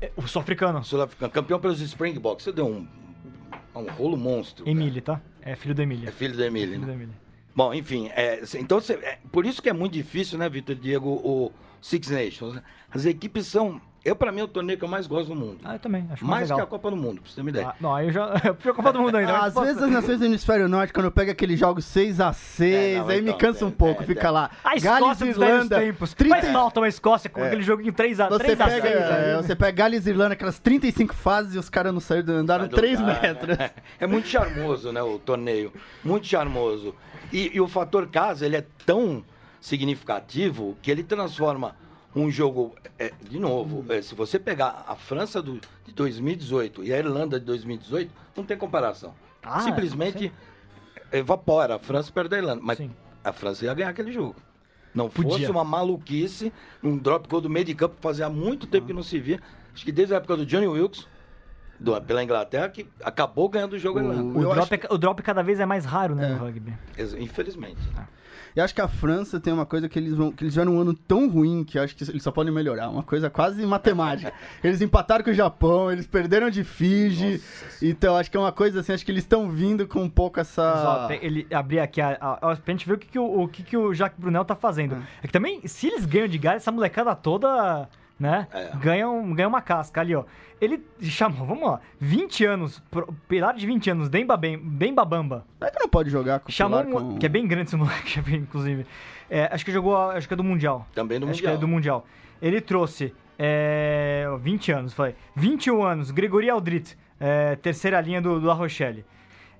[0.00, 0.84] É, O sul-africano.
[0.84, 2.44] sul-africano, campeão pelos Springboks.
[2.44, 2.86] Você deu um,
[3.74, 4.68] um rolo monstro.
[4.68, 5.20] Emílio, tá?
[5.40, 5.82] É filho do.
[5.82, 6.08] Emílio.
[6.08, 7.08] É filho do Emílio, Filho do né?
[7.54, 11.52] Bom, enfim, é, então é, por isso que é muito difícil, né, Vitor Diego, o
[11.82, 12.54] Six Nations.
[12.54, 12.62] né?
[12.90, 13.80] As equipes são.
[14.04, 15.58] Eu, pra mim, é o torneio que eu mais gosto do mundo.
[15.62, 16.04] Ah, eu também.
[16.10, 16.66] Acho mais mais que a.
[16.66, 17.68] Copa do Mundo, pra você ter uma ideia.
[17.68, 18.26] Ah, não, aí eu já.
[18.44, 19.38] Eu prefiro a Copa do Mundo ainda.
[19.38, 23.08] Às posso- vezes as nações do hemisfério norte, quando pega aqueles jogos 6x6, É, não,
[23.08, 24.30] aí me então, cansa um é, pouco, é, fica é.
[24.30, 24.50] lá.
[24.64, 25.78] A Gales Escócia e velhos Irlanda.
[25.78, 26.14] tempos.
[26.14, 27.46] 30 Faz falta uma Escócia com É.
[27.46, 28.28] aquele joguinho 3x3.
[28.28, 32.00] Você pega, é, você pega Gales e Irlanda, aquelas 35 fases e os caras não
[32.00, 33.56] saíram, andaram Mas não 3 dá, metros.
[33.56, 33.70] né?
[34.00, 35.72] É muito charmoso, né, o torneio.
[36.02, 36.92] Muito charmoso.
[37.32, 39.24] E, e o fator casa, ele é tão
[39.60, 41.76] significativo que ele transforma
[42.14, 46.92] um jogo, é, de novo, é, se você pegar a França do, de 2018 e
[46.92, 49.14] a Irlanda de 2018, não tem comparação.
[49.42, 50.32] Ah, Simplesmente
[51.10, 51.76] evapora.
[51.76, 52.60] A França perde a Irlanda.
[52.62, 52.90] Mas Sim.
[53.24, 54.36] a França ia ganhar aquele jogo.
[54.94, 55.32] Não Podia.
[55.32, 59.02] fosse uma maluquice, um drop goal do meio de campo, fazia muito tempo que não
[59.02, 59.40] se via.
[59.74, 61.08] Acho que desde a época do Johnny Wilkes,
[61.80, 64.38] do- pela Inglaterra, que acabou ganhando o jogo O- Irlanda.
[64.38, 66.34] O drop, é- o drop cada vez é mais raro, né, É.
[66.34, 66.74] no rugby.
[67.18, 67.80] Infelizmente.
[68.54, 70.30] Eu acho que a França tem uma coisa que eles vão.
[70.30, 72.88] que eles tiveram um ano tão ruim que eu acho que eles só podem melhorar.
[72.90, 74.32] Uma coisa quase matemática.
[74.62, 77.32] Eles empataram com o Japão, eles perderam de Fiji.
[77.32, 77.84] Nossa.
[77.86, 80.38] Então acho que é uma coisa assim, acho que eles estão vindo com um pouco
[80.40, 81.06] essa.
[81.08, 83.48] tem- ele abrir aqui a, a, ó, pra gente ver o que, que o, o
[83.48, 84.94] que, que o Jacques Brunel tá fazendo.
[84.96, 85.02] É.
[85.22, 87.88] É que também, se eles ganham de Gales, essa molecada toda,
[88.22, 88.70] né, É.
[88.76, 90.22] ganham, ganham uma casca ali, ó.
[90.60, 92.80] Ele chamou, vamos lá, 20 anos,
[93.28, 95.44] pilar de 20 anos, Demba, Bem- Demba Bamba.
[95.60, 97.18] É que não pode jogar com o Chamou, Pilar um- com...
[97.18, 98.86] que é bem grande esse moleque, inclusive.
[99.28, 100.86] É, acho que jogou, acho que é do Mundial.
[100.94, 101.52] Também no acho Mundial.
[101.52, 102.06] que é do Mundial.
[102.40, 105.16] Ele trouxe é, 20 anos, falei.
[105.34, 109.04] 21 anos, Gregory Aldrit, é, terceira linha do, do La Rochelle.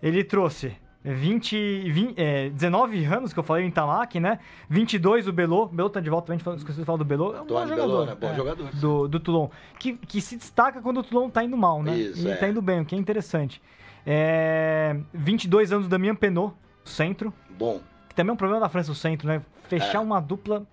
[0.00, 0.72] Ele trouxe
[1.04, 4.38] 20, 20 é, 19 anos, que eu falei, o Itamaki, né?
[4.68, 5.66] 22 o Belô.
[5.66, 7.34] Belô tá de volta também, a gente esqueci de falar do Belô.
[7.34, 8.06] É um bom jogador.
[8.06, 8.14] Né?
[8.14, 8.70] Bom é, jogador.
[8.74, 9.48] Do, do Toulon.
[9.78, 11.96] Que, que se destaca quando o Toulon tá indo mal, né?
[11.96, 12.36] Isso, e é.
[12.36, 13.60] tá indo bem, o que é interessante.
[14.06, 17.32] É, 22 anos, Damian Penot, centro.
[17.50, 19.42] Bom, Que também é um problema da França, o centro, né?
[19.68, 20.00] Fechar É.
[20.00, 20.64] uma dupla.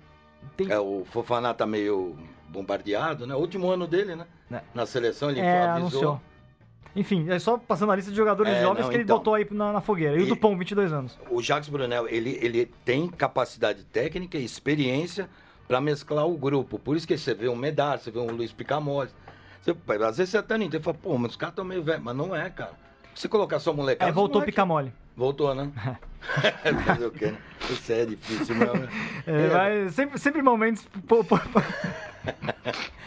[0.56, 0.72] Tem...
[0.72, 2.16] é, o Fofaná tá meio
[2.50, 3.36] bombardeado, né?
[3.36, 4.26] O último ano dele, né?
[4.50, 4.62] Né.
[4.74, 5.78] Na seleção ele É, avisou.
[5.78, 6.22] anunciou.
[6.96, 9.18] Enfim, é só passando a lista de jogadores É, jovens não, que ele então.
[9.18, 10.18] botou aí na, na fogueira.
[10.18, 11.18] E o E- Dupont, 22 anos.
[11.30, 15.30] O Jacques Brunel, ele, ele tem capacidade técnica e experiência
[15.68, 16.80] para mesclar o grupo.
[16.80, 19.14] Por isso que você vê um Medar, você vê um Luiz Picamores.
[19.62, 19.72] Você,
[20.04, 22.04] às vezes você até não entende, fala, pô, mas os caras estão meio velhos.
[22.04, 22.72] Mas não é, cara.
[23.14, 24.10] Se você colocar só molecada...
[24.12, 24.92] Os voltou moleque- pica mole.
[25.16, 25.70] Voltou, né?
[26.86, 27.38] Fazer o quê, né?
[27.70, 28.90] Isso é difícil, mas...
[29.28, 30.86] É, vai- sempre, sempre momentos.
[31.08, 31.60] pô, pô, pô.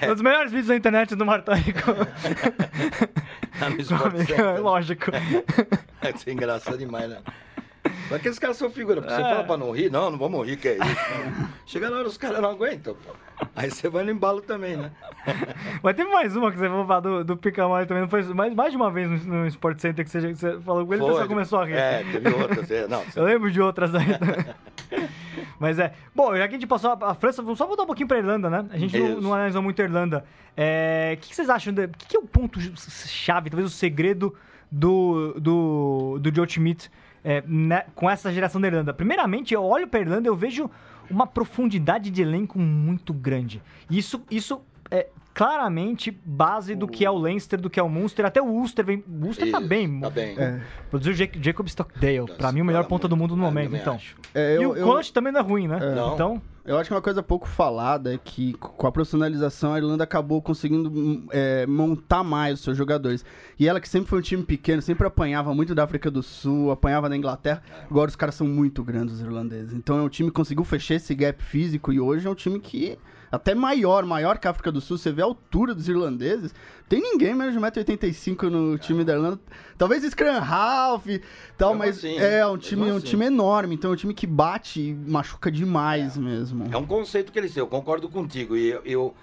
[0.00, 0.10] É...
[0.10, 1.80] Um dos melhores vídeos da internet do Martânico.
[3.58, 4.60] Tá no.
[4.60, 5.10] Lógico.
[6.14, 7.18] Isso é engraçado demais, né?
[8.04, 9.00] Mas aqueles caras são figura.
[9.00, 9.22] Você É.
[9.22, 10.84] fala pra não rir, não, não vamos rir, que é isso.
[11.66, 13.12] Chega na hora, os caras não aguentam, pô.
[13.56, 14.92] Aí você vai no embalo também, né?
[15.82, 18.02] Mas teve mais uma que você falou do, do pica mole também.
[18.02, 20.60] Não foi mais, mais de uma vez no, no Sport Center que você, que você
[20.60, 21.74] falou com ele e o pessoal começou a rir.
[21.74, 22.70] É, teve outras.
[22.70, 24.06] É, não, Eu lembro de outras aí.
[25.58, 25.92] Mas é.
[26.14, 28.18] Bom, já que a gente passou a, a França, vamos só voltar um pouquinho pra
[28.18, 28.66] Irlanda, né?
[28.70, 30.24] A gente não, não analisou muito a Irlanda.
[30.56, 31.72] É, O que, que vocês acham?
[31.72, 34.34] O que, que é o ponto chave, talvez o segredo
[34.70, 36.90] do, do, do Joe Schmidt
[37.24, 38.92] é, né, com essa geração da Irlanda?
[38.92, 40.70] Primeiramente, eu olho pra Irlanda e eu vejo
[41.10, 43.62] uma profundidade de elenco muito grande.
[43.90, 44.60] Isso, isso
[44.90, 48.24] é claramente base do que é o Leinster, do que é o Munster.
[48.24, 49.04] Até o Ulster vem.
[49.06, 50.00] O Ulster tá Isso, bem.
[50.00, 50.38] Tá bem.
[50.38, 50.60] É.
[50.88, 52.32] Produziu o Jac- Jacob Stockdale.
[52.38, 53.94] Pra mim, o melhor ponta do mundo no Eu momento, então.
[53.96, 54.16] acho.
[54.32, 55.78] É, e eu, o eu, Conte também não é ruim, né?
[55.94, 56.14] Não.
[56.14, 60.04] Então, eu acho que uma coisa pouco falada é que com a profissionalização a Irlanda
[60.04, 63.24] acabou conseguindo hum, é, montar mais os seus jogadores.
[63.58, 66.70] E ela que sempre foi um time pequeno, sempre apanhava muito da África do Sul,
[66.70, 67.60] apanhava da Inglaterra.
[67.90, 69.74] Agora os caras são muito grandes, os irlandeses.
[69.74, 72.58] Então é um time que conseguiu fechar esse gap físico e hoje é um time
[72.60, 72.96] que
[73.34, 74.96] até maior, maior que a África do Sul.
[74.98, 76.54] Você vê a altura dos irlandeses.
[76.88, 79.40] Tem ninguém menos de 1,85m no time da Irlanda.
[79.78, 81.20] Talvez Scrum Half e
[81.56, 83.06] tal, mas assim, é um time, um assim.
[83.06, 83.74] time enorme.
[83.74, 86.68] Então é um time que bate e machuca demais mesmo.
[86.72, 88.56] É um conceito que ele tem, eu concordo contigo.
[88.56, 89.14] E eu, eu-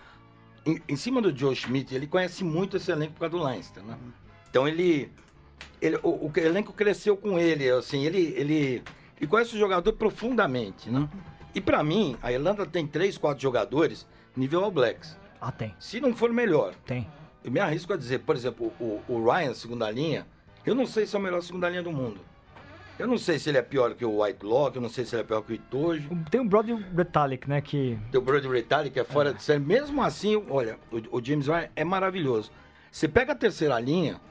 [0.65, 3.84] em, em cima do Joe Schmidt, ele conhece muito esse elenco por causa do Leinster,
[3.84, 3.97] né?
[4.50, 5.12] Então ele.
[5.82, 8.84] ele o, o elenco cresceu com ele, assim, ele, ele,
[9.19, 11.08] ele conhece o jogador profundamente, né?
[11.54, 15.18] E pra mim, a Irlanda tem três, quatro jogadores nível All Blacks.
[15.40, 17.08] ah, tem, Se não for melhor, tem.
[17.44, 20.26] eu me arrisco a dizer, por exemplo, o, o Ryan, segunda linha,
[20.66, 22.20] eu não sei se é a melhor segunda linha do mundo.
[23.00, 25.24] Eu não sei se ele é pior que o Whitelock, eu não sei se ele
[25.24, 26.10] é pior que o Itojo.
[26.30, 27.60] Tem o Brody Retallick, né?
[27.60, 27.98] Que.
[28.12, 29.60] Tem o Brody Retalli, que é fora de série.
[29.60, 32.52] Mesmo assim, olha, o, o James Ryan é maravilhoso.
[32.92, 34.22] Você pega a terceira linha,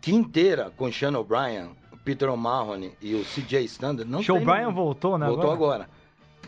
[0.00, 4.36] que inteira, com o Sean O'Brien, o Peter O'Mahony e o CJ Standard, não Show
[4.38, 4.74] tem mundo.
[4.74, 5.26] voltou, né?
[5.26, 5.88] Voltou agora.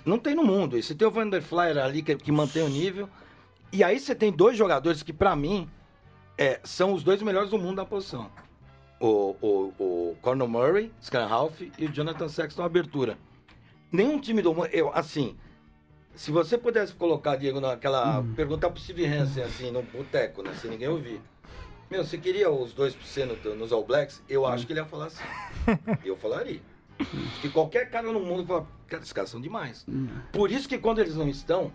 [0.05, 0.79] Não tem no mundo.
[0.79, 3.09] E você tem o Van der Flyer ali, que, que mantém o nível.
[3.73, 5.69] E aí você tem dois jogadores que, pra mim,
[6.37, 8.31] é, são os dois melhores do mundo na posição.
[8.99, 13.17] O, o, o Conor Murray, Scan Half e o Jonathan Sexton abertura.
[13.91, 14.69] Nenhum time do mundo.
[14.73, 15.37] Eu, assim,
[16.15, 18.23] se você pudesse colocar, Diego, naquela.
[18.37, 20.53] perguntar pro Steve Hansen, assim, no boteco, né?
[20.61, 21.21] Sem ninguém ouvir.
[21.91, 24.23] Meu, você queria os dois por cento nos All Blacks?
[24.29, 25.25] Eu acho que ele ia falar assim.
[26.05, 26.61] Eu falaria.
[27.41, 29.87] Que qualquer cara no mundo fala, cara, esses caras são demais.
[30.33, 31.73] Por isso que quando eles não estão,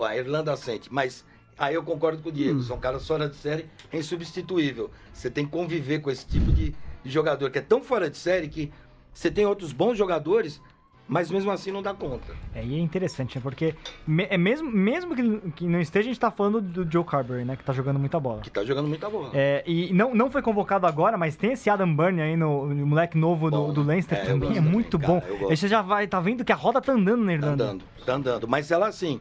[0.00, 0.92] a Irlanda sente.
[0.92, 1.24] Mas
[1.58, 4.90] aí eu concordo com o Diego, são caras fora de série, é insubstituível.
[5.12, 8.16] Você tem que conviver com esse tipo de, de jogador que é tão fora de
[8.16, 8.72] série que
[9.12, 10.60] você tem outros bons jogadores,
[11.08, 12.32] mas mesmo assim não dá conta.
[12.54, 13.42] É, e é interessante, né?
[13.42, 13.74] Porque
[14.06, 17.44] me- é mesmo, mesmo que, que não esteja, a gente tá falando do Joe Carberry,
[17.44, 17.54] né?
[17.56, 18.40] Que tá jogando muita bola.
[18.40, 19.30] Que tá jogando muita bola.
[19.34, 22.86] É, e não, não foi convocado agora, mas tem esse Adam Burney aí, no, no
[22.86, 25.20] moleque novo do, Bom, do Leinster, é, também é muito também, bom.
[25.20, 25.50] cara.
[25.50, 27.64] Aí você já vai, tá vendo que a roda tá andando na Tá Irlanda.
[27.64, 28.48] andando, tá andando.
[28.48, 29.20] Mas ela, assim,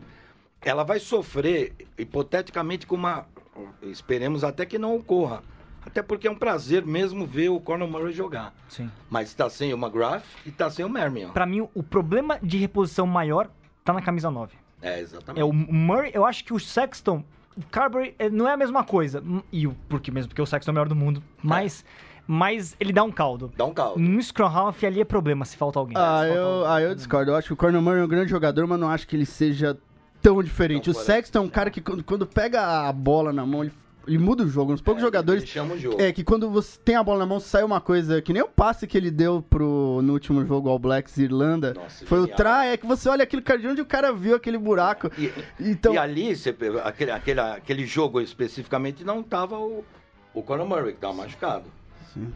[0.63, 3.25] ela vai sofrer, hipoteticamente, com uma.
[3.81, 5.41] Esperemos até que não ocorra.
[5.85, 8.53] Até porque é um prazer mesmo ver o Conor Murray jogar.
[8.67, 8.89] Sim.
[9.09, 11.29] Mas tá sem o McGrath e tá sem o Mermion.
[11.29, 13.49] Pra mim, o problema de reposição maior
[13.83, 14.55] tá na camisa 9.
[14.81, 15.41] É, exatamente.
[15.41, 17.23] É o Murray, eu acho que o Sexton,
[17.55, 19.21] o Carberry é, não é a mesma coisa.
[19.21, 21.85] Hum, E o, porque mesmo porque o Sexton é o melhor do mundo, mas,
[22.27, 23.51] mas ele dá um caldo.
[23.55, 23.99] Dá um caldo.
[23.99, 25.95] No Scrum Half ali é problema se falta alguém.
[25.97, 26.71] Ah, eu, alguém.
[26.71, 27.31] ah, eu discordo.
[27.31, 29.25] Eu acho que o Conor Murray é um grande jogador, mas não acho que ele
[29.25, 29.77] seja
[30.21, 30.91] tão diferente.
[30.91, 33.71] Tão o Sexton é um cara que quando, quando pega a bola na mão, ele,
[34.07, 34.73] ele muda o jogo.
[34.73, 35.47] Uns poucos É, jogadores.
[35.47, 36.01] Chama o jogo.
[36.01, 38.47] É que quando você tem a bola na mão, sai uma coisa que nem o
[38.47, 41.73] passe que ele deu pro, no último jogo All Blacks Irlanda.
[41.73, 42.37] Nossa, foi o genial.
[42.37, 45.09] try, é que você olha aquilo cara, de onde o cara viu aquele buraco.
[45.17, 49.83] E, Então, e ali, você, aquele, aquele, aquele jogo especificamente, não tava o,
[50.33, 51.65] o Conor Murray, que tava machucado.
[52.13, 52.31] Sim.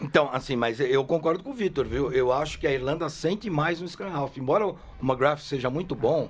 [0.00, 2.12] Então, assim, mas eu concordo com o Vitor, viu?
[2.12, 4.36] Eu acho que a Irlanda sente mais no Scrum Half.
[4.36, 6.28] Embora o McGrath seja muito bom,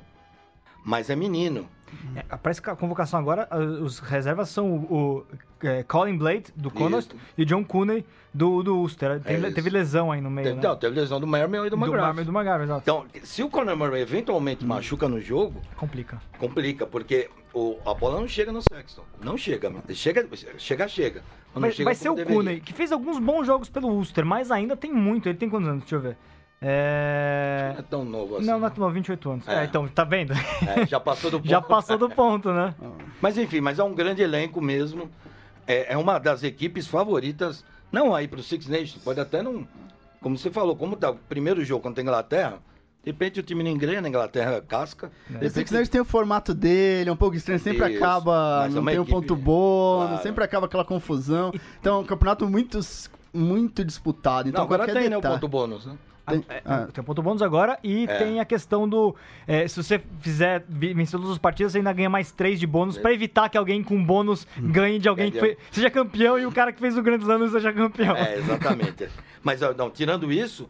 [0.85, 1.67] mas é menino.
[2.17, 3.49] É, parece que a convocação agora,
[3.83, 5.25] os reservas são o,
[5.63, 9.21] o, é, Colin Blade, do Connors, e John Cooney, do, do Ulster.
[9.21, 9.55] Teve, isso.
[9.55, 10.69] teve lesão aí no meio, Teve, né?
[10.69, 12.05] não, teve lesão do Mermion e do do McGrath.
[12.07, 12.83] Marmer e do Magar, exato.
[12.83, 16.21] Então, se o Conor Murray eventualmente machuca no jogo, Complica.
[16.39, 19.03] complica, porque o- a bola não chega no Sexton.
[19.23, 19.73] Não chega.
[19.91, 20.27] Chega,
[20.59, 21.23] chega, chega.
[21.55, 22.37] Mas Vai, vai ser o deveria.
[22.37, 25.29] Cuney, que fez alguns bons jogos pelo Ulster, mas ainda tem muito.
[25.29, 25.83] Ele tem quantos anos?
[25.83, 26.17] Deixa eu ver.
[26.61, 27.71] É...
[27.75, 28.47] Não é tão novo assim.
[28.47, 29.49] Não, não é tão novo, 28 anos.
[29.49, 29.61] É.
[29.61, 29.65] É.
[29.65, 30.33] então, tá vendo?
[30.33, 31.49] É, já passou do ponto.
[31.51, 32.75] Já passou do ponto, né?
[33.21, 35.11] Mas enfim, mas é um grande elenco mesmo.
[35.67, 37.65] É, é uma das equipes favoritas.
[37.93, 38.99] Não aí pro Six Nations.
[39.03, 39.67] Pode até não.
[40.21, 42.59] Como você falou, como tá o primeiro jogo contra a Inglaterra,
[43.03, 45.11] de repente o time não engrena, a Inglaterra casca.
[45.29, 48.65] De O Six Nations tem o formato dele, é um pouco estranho, sempre Isso, acaba,
[48.67, 50.23] é não tem um equipe- ponto bônus, Claro.
[50.23, 51.53] sempre acaba aquela confusão.
[51.81, 52.81] Então, é um campeonato muito,
[53.33, 54.49] muito disputado.
[54.49, 55.95] Então, não, agora tem né, o ponto bônus, né?
[56.27, 56.89] Tem- É, ah.
[56.93, 58.19] Tem ponto bônus agora e É.
[58.19, 59.15] tem a questão do.
[59.47, 62.97] é, se você fizer vencer todas as partidas, você ainda ganha mais 3 de bônus
[62.97, 65.57] pra evitar que alguém com bônus ganhe de alguém que Entendeu?
[65.57, 68.17] foi- seja campeão e o cara que fez o Grande Slam não seja campeão.
[68.17, 69.09] É, exatamente.
[69.43, 70.69] mas não, tirando isso,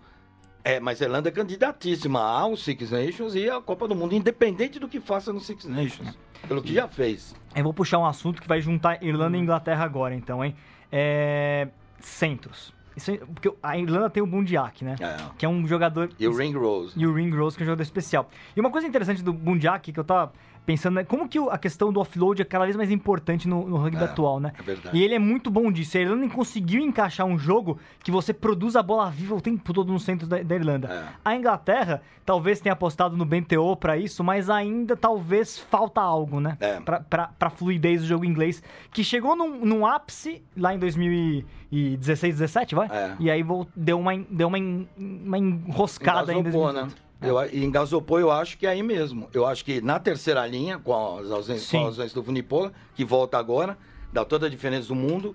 [0.64, 4.81] é, mas a Irlanda é candidatíssima ao Six Nations e à Copa do Mundo, independente
[4.81, 6.19] do que faça no Six Nations.
[6.49, 7.35] Pelo que já fez.
[7.55, 10.55] Eu vou puxar um assunto que vai juntar Irlanda e Inglaterra agora, então, hein?
[10.90, 11.69] É,
[12.01, 12.75] Centros.
[12.97, 14.97] Isso porque a Irlanda tem o Bundiak, né?
[15.01, 15.17] É.
[15.37, 16.11] Que é um jogador.
[16.19, 16.93] E o Ring Rose.
[16.97, 18.31] E o Ring Rose, que é um jogador especial.
[18.57, 20.33] E uma coisa interessante do Bundiak, que eu tava
[20.66, 23.77] pensando, é como que a questão do offload é cada vez mais importante no, no
[23.77, 24.05] rugby É.
[24.05, 24.53] atual, né?
[24.59, 24.96] É verdade.
[24.96, 25.96] E ele é muito bom disso.
[25.96, 29.92] A Irlanda conseguiu encaixar um jogo que você produz a bola viva o tempo todo
[29.92, 30.88] no centro da, da Irlanda.
[30.88, 31.05] É.
[31.24, 36.57] A Inglaterra talvez tenha apostado no BNTO pra isso, mas ainda talvez falta algo, né?
[36.61, 36.81] É.
[36.81, 42.35] Pra, pra, pra fluidez do jogo inglês, que chegou num, num ápice lá em 2016,
[42.38, 42.88] 17, vai?
[42.90, 43.16] É.
[43.20, 43.44] E aí
[43.77, 44.59] deu uma, deu uma,
[44.96, 46.50] uma enroscada ainda.
[46.72, 46.88] Né?
[47.22, 49.29] Eu, e engasopou, eu acho que é aí mesmo.
[49.33, 53.79] Eu acho que na terceira linha, com as ausências, com do Vunipola, que volta agora,
[54.12, 55.35] dá toda a diferença do mundo,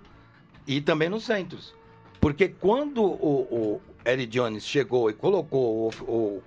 [0.66, 1.74] e também nos centros.
[2.20, 6.42] Porque quando o, o Eric Jones chegou e colocou, o, o-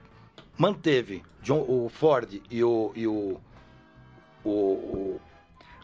[0.57, 2.91] manteve John- o Ford e o.
[2.95, 3.37] E o,
[4.45, 5.19] o, o,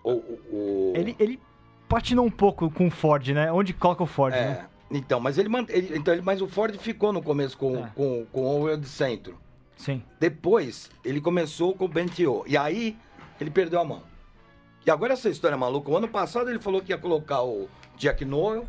[0.03, 1.39] o, o- Ele, ele
[1.87, 3.51] patinou um pouco com o Ford, né?
[3.51, 4.69] Onde coloca o Ford, É, né?
[4.91, 7.91] Então, mas ele, ele- então, ele- mas o Ford ficou no começo com, É.
[7.95, 9.37] com, com o Owen de centro.
[9.77, 10.03] Sim.
[10.19, 12.43] Depois, ele começou com o Bentio.
[12.47, 12.97] E aí,
[13.39, 14.03] ele perdeu a mão.
[14.85, 15.89] E agora essa história é maluca.
[15.91, 18.65] O ano passado ele falou que ia colocar o Jack Noel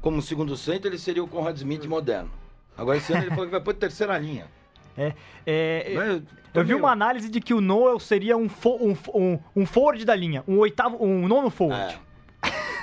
[0.00, 2.30] como segundo centro, ele seria o Conrad Smith moderno.
[2.76, 4.46] Agora esse ano ele falou que vai pôr terceira linha.
[5.46, 6.22] É, Né?
[6.54, 10.14] eu vi uma análise de que o Noel seria um, um, um, um forward da
[10.14, 11.94] linha, um oitavo, um nono forward.
[11.94, 11.98] É,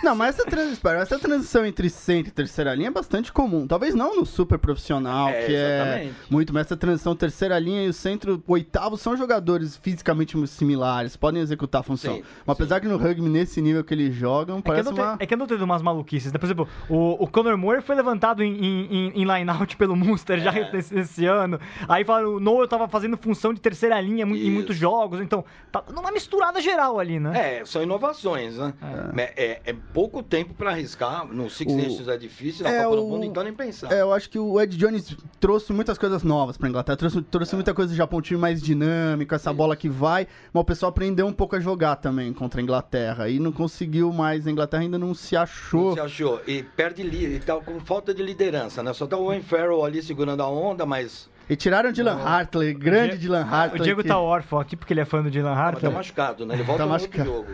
[0.04, 3.68] Não, mas essa, trans- essa transição entre centro e terceira linha é bastante comum.
[3.68, 6.16] Talvez não no super profissional, É, que é exatamente.
[6.30, 11.42] muito, mas essa transição terceira linha e o centro oitavo são jogadores fisicamente similares, podem
[11.42, 12.16] executar a função.
[12.16, 14.94] Sim, mas apesar que no rugby, nesse nível que eles jogam, É que, eu parece
[14.94, 15.18] tenho, uma...
[15.20, 16.32] é que eu não tenho umas maluquices.
[16.32, 16.40] né?
[16.40, 20.40] Por exemplo, o, o Conor Moore foi levantado em, em, em- em line-out pelo Munster
[20.40, 20.70] já É.
[20.78, 21.60] esse, esse ano.
[21.88, 24.52] Aí falaram, o Noel tava fazendo função de terceira linha mu- em Isso.
[24.52, 25.20] muitos jogos.
[25.22, 27.60] Então, tá numa misturada geral ali, né?
[27.60, 28.74] É, são inovações, né?
[29.18, 31.26] É, é- é pouco tempo pra arriscar.
[31.26, 33.92] No Six O- Nations é difícil, na É, Copa do o- Mundo, então nem pensar.
[33.92, 36.96] É, eu acho que o Ed Jones trouxe muitas coisas novas pra Inglaterra.
[36.98, 40.28] Trouxe, trouxe muita coisa do Japão, um time mais dinâmico, essa bola que vai.
[40.54, 43.30] Mas o pessoal aprendeu um pouco a jogar também contra a Inglaterra.
[43.30, 44.46] E não conseguiu mais.
[44.48, 45.88] A Inglaterra ainda não se achou.
[45.90, 46.42] Não se achou.
[46.48, 48.94] E perde e tá com falta de liderança, né?
[48.94, 53.18] Só tá o Wayne Farrell ali segurando a onda, mas E tiraram Dylan Hartley, grande
[53.18, 53.82] Dylan Hartley.
[53.82, 55.80] O Diego que- tá órfão aqui porque ele é fã do Dylan mas Hart.
[55.82, 56.54] tá machucado, né?
[56.54, 57.26] Ele volta Tá no machucado.
[57.28, 57.48] jogo.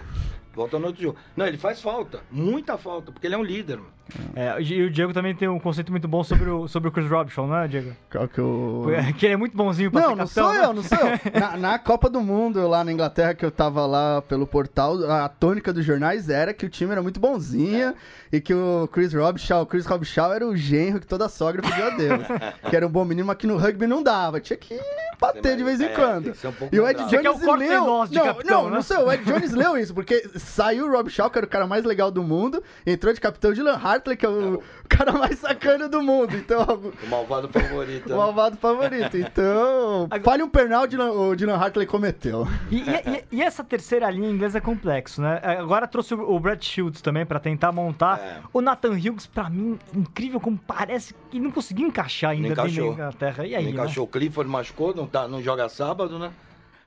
[0.56, 1.18] Volta no outro jogo.
[1.36, 2.24] Não, ele faz falta.
[2.32, 3.78] Muita falta, porque ele é um líder.
[3.78, 3.94] mano.
[4.36, 7.10] É, e o Diego também tem um conceito muito bom sobre o, sobre o Chris
[7.10, 7.91] Robinson, não é, Diego?
[8.12, 8.86] Qual que eu...
[9.18, 10.65] Que ele é muito bonzinho pra Não, ser não capitão, sou né?
[10.65, 11.15] eu, não sou eu.
[11.39, 15.28] Na, na Copa do Mundo, lá na Inglaterra, que eu tava lá pelo portal, a
[15.28, 17.96] tônica dos jornais era que o time era muito bonzinha
[18.32, 21.86] e que o Chris Robshaw, o Chris Robshaw era o genro que toda sogra pediu
[21.88, 22.22] a Deus.
[22.70, 24.39] que era um bom menino, mas que no rugby não dava.
[24.39, 24.80] Tinha que
[25.20, 26.28] bater de vez em É, quando.
[26.28, 28.06] um E o Ed Jones o corte leu.
[28.08, 28.76] de não, capitão, não, né?
[28.76, 31.50] não sei, o Ed Jones leu isso, porque saiu o Rob Shaw, que era o
[31.50, 35.39] cara mais legal do mundo, entrou de capitão Dylan Hartley, que é o cara mais
[35.39, 36.36] sacana do mundo.
[36.36, 36.62] Então,
[37.03, 38.05] O malvado favorito.
[38.08, 38.15] o né?
[38.15, 39.17] malvado favorito.
[39.17, 42.47] Então, falha um pernal o Dylan, o Dylan Hartley cometeu.
[42.69, 45.39] E, e- e- e essa terceira linha inglesa é complexo, né?
[45.60, 48.19] Agora trouxe o o Brad Shields também pra tentar montar.
[48.19, 48.39] É.
[48.51, 52.93] O Nathan Hughes, pra mim, incrível como parece que não conseguiu encaixar ainda encaixou.
[52.93, 53.45] Inglaterra.
[53.45, 53.77] E aí, Não né?
[53.77, 54.03] encaixou.
[54.03, 56.31] O Clifford machucou, não, tá, não joga sábado, né?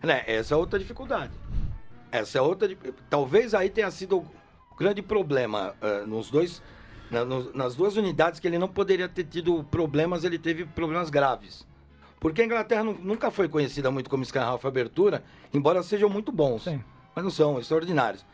[0.02, 0.22] né?
[0.26, 1.32] Essa é outra dificuldade.
[2.12, 2.68] Essa é outra.
[3.08, 4.26] Talvez aí tenha sido o
[4.76, 6.62] grande problema eh, nos dois.
[7.10, 11.10] Na- nos- nas duas unidades que ele não poderia ter tido problemas, ele teve problemas
[11.10, 11.66] graves.
[12.20, 15.22] Porque a Inglaterra nu- nunca foi conhecida muito como Sky Half abertura,
[15.54, 16.64] embora sejam muito bons.
[16.64, 16.82] Sim.
[17.14, 18.24] Mas não são extraordinários.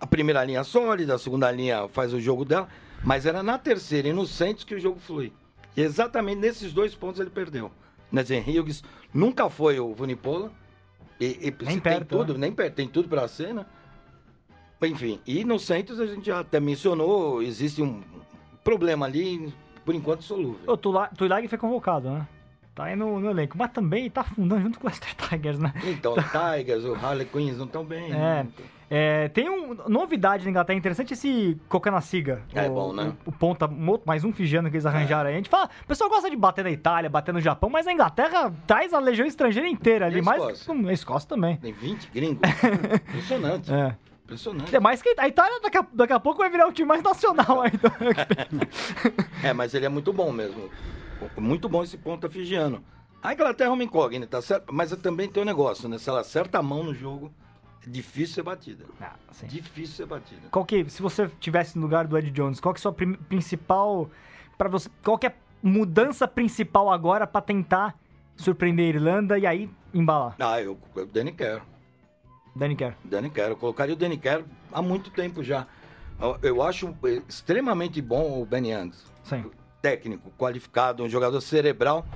[0.00, 2.68] A primeira linha sólida, a segunda linha faz o jogo dela,
[3.04, 5.32] mas era na terceira e no centros que o jogo flui.
[5.76, 7.70] E exatamente nesses dois pontos ele perdeu.
[8.10, 10.50] Nathan Hughes nunca foi o Vunipola.
[11.18, 12.40] E, e Nem perto, tudo, né?
[12.40, 13.64] nem perto, tem tudo para ser, né?
[14.82, 18.02] Enfim, e no Santos a gente já até mencionou, existe um
[18.62, 19.52] problema ali,
[19.84, 20.60] por enquanto solúvel.
[20.66, 22.26] O Tuilag foi convocado, né?
[22.74, 23.56] Tá aí no, no elenco.
[23.56, 25.72] Mas também tá afundando junto com o Leicester Tigers, né?
[25.82, 28.12] Então, o Tigers, o Harley Queens não estão bem.
[28.12, 28.14] É.
[28.14, 28.48] né?
[28.88, 32.42] É, tem um novidade na Inglaterra interessante esse Cocanasiga.
[32.54, 33.14] É o, bom, né?
[33.24, 33.66] O, o ponta,
[34.04, 35.34] mais um figiano que eles arranjaram aí.
[35.34, 37.92] A gente fala, o pessoal gosta de bater na Itália, bater no Japão, mas a
[37.92, 40.22] Inglaterra traz a legião estrangeira inteira ali.
[40.22, 41.56] Mais a Escócia também.
[41.56, 42.40] Tem 20 gringos.
[43.08, 43.72] Impressionante.
[43.72, 43.96] É.
[44.26, 44.74] Impressionante.
[44.74, 47.02] É mais que a Itália daqui a, daqui a pouco vai virar o time mais
[47.02, 47.78] nacional rugby.
[49.42, 50.68] É, mas ele é muito bom mesmo.
[51.36, 52.82] Muito bom esse ponta figiano.
[53.22, 54.72] A Inglaterra é uma incógnita, certo?
[54.72, 55.96] mas também tem um negócio, né?
[55.96, 57.32] Se ela acerta a mão no jogo,
[57.86, 58.84] é difícil ser batida.
[59.00, 59.14] Ah.
[59.44, 60.48] Difícil ser batida.
[60.50, 62.92] Qual que, se você tivesse no lugar do Ed Jones, qual que é a sua
[62.92, 64.10] principal
[64.58, 67.96] para você, qual que é a mudança principal agora pra tentar
[68.36, 70.34] surpreender a Irlanda e aí embalar?
[70.40, 71.62] Ah, eu, o Danny Kerr.
[72.56, 72.94] Danny Kerr.
[73.04, 73.50] Danny Kerr.
[73.50, 74.42] Eu colocaria o Danny Kerr
[74.72, 75.66] há muito tempo já.
[76.42, 76.96] Eu, acho
[77.28, 79.04] extremamente bom o Ben Youngs.
[79.24, 79.50] Sim.
[79.82, 82.06] Técnico, qualificado, um jogador cerebral.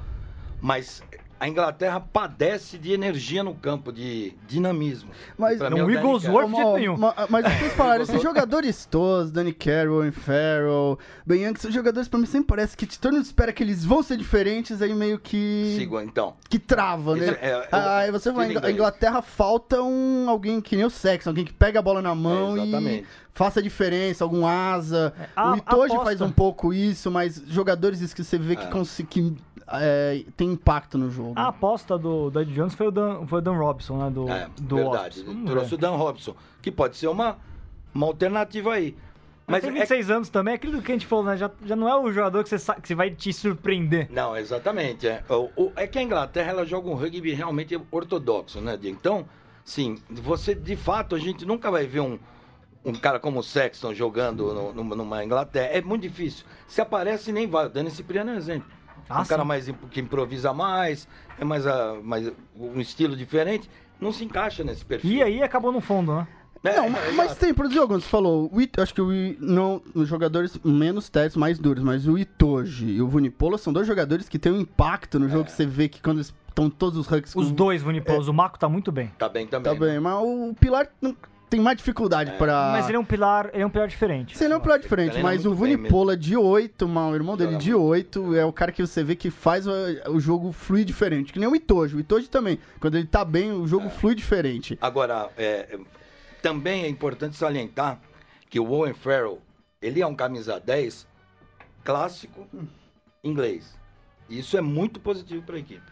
[0.60, 1.02] Mas
[1.40, 5.10] a Inglaterra padece de energia no campo, de dinamismo.
[5.38, 6.46] Mas Pra Não mim, é o Kerr.
[6.50, 6.96] de nenhum.
[6.98, 12.18] Ma- Mas vocês falaram, esses jogadores todos, Danny Carroll, Farrell, Ben Young, são jogadores pra
[12.20, 15.76] mim sempre parece que todo mundo espera que eles vão ser diferentes, aí meio que
[15.78, 16.34] Sigo, então.
[16.48, 17.24] que trava, né?
[17.24, 21.30] Isso é- é- Aí você vai, a Inglaterra falta um alguém que nem o Sexton,
[21.30, 25.14] alguém que pega a bola na mão É, e faça a diferença, algum asa.
[25.34, 29.04] A- o Itoji faz um pouco isso, mas jogadores que você vê que, É.
[29.08, 29.34] que
[29.72, 31.34] é, tem impacto no jogo.
[31.36, 34.10] A aposta do, do Ed Jones foi o Dan, foi o Dan Robson, né?
[34.10, 35.22] Do, É, do verdade.
[35.22, 35.74] Trouxe ver.
[35.74, 37.36] o Dan Robson, que pode ser uma,
[37.94, 38.96] uma alternativa aí.
[39.46, 41.36] Mas tem é 26 anos também, aquilo que a gente falou, né?
[41.36, 44.06] Já, já não é o jogador que você, que você vai te surpreender.
[44.10, 45.08] Não, exatamente.
[45.08, 45.24] É.
[45.28, 48.78] O- o- é que a Inglaterra ela joga um rugby realmente ortodoxo, né?
[48.84, 49.26] Então,
[49.64, 52.16] sim, você de fato a gente nunca vai ver um,
[52.84, 55.66] um cara como o Sexton jogando no- numa, numa Inglaterra.
[55.72, 56.46] É muito difícil.
[56.68, 57.66] Se aparece, nem vai.
[57.66, 58.68] O Dani Cipriano é um exemplo.
[59.10, 59.48] Ah, um cara sim.
[59.48, 61.06] mais que improvisa mais,
[61.38, 63.68] é mais, a, mais um estilo diferente,
[64.00, 65.10] não se encaixa nesse perfil.
[65.10, 66.26] E aí acabou no fundo, né?
[66.62, 69.36] É, Não, é, mas tem, por exemplo, você falou, o It- acho que o I-
[69.40, 73.86] não, os jogadores menos testes, mais duros, mas o Itoji e o Vunipola são dois
[73.86, 76.98] jogadores que têm um impacto no jogo, que você vê que quando eles estão todos
[76.98, 78.28] os ranks Os com- dois Vunipolos.
[78.28, 79.10] O Marco tá muito bem.
[79.18, 79.72] Tá bem também.
[79.72, 81.16] Tá bem, mas o Pilar não,
[81.50, 82.70] tem mais dificuldade pra...
[82.72, 84.38] Mas ele é um pilar, ele é um pilar diferente.
[84.38, 87.10] Você não é um pilar diferente, treina mas o muito bem Vunipola de 8, mano,
[87.10, 89.72] o irmão dele Joga de 8, é o cara que você vê que faz o,
[90.08, 91.96] o jogo fluir diferente, que nem o Itoji.
[91.96, 94.78] O Itoji também, quando ele tá bem, o jogo flui diferente.
[94.80, 95.78] Agora, é, é,
[96.40, 98.00] também é importante salientar
[98.48, 99.42] que o Owen Farrell,
[99.82, 101.06] ele é um camisa 10
[101.84, 102.46] clássico
[103.24, 103.76] inglês.
[104.28, 105.90] E isso é muito positivo para a equipe.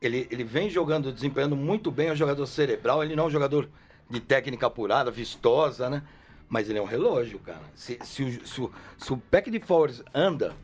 [0.00, 3.30] Ele, ele vem jogando, desempenhando muito bem, é um jogador cerebral, ele não é um
[3.30, 3.68] jogador
[4.08, 6.02] de técnica apurada, vistosa, né?
[6.48, 7.62] Mas ele é um relógio, cara.
[7.74, 10.54] Se, se, o, se, o, se o pack de forwards anda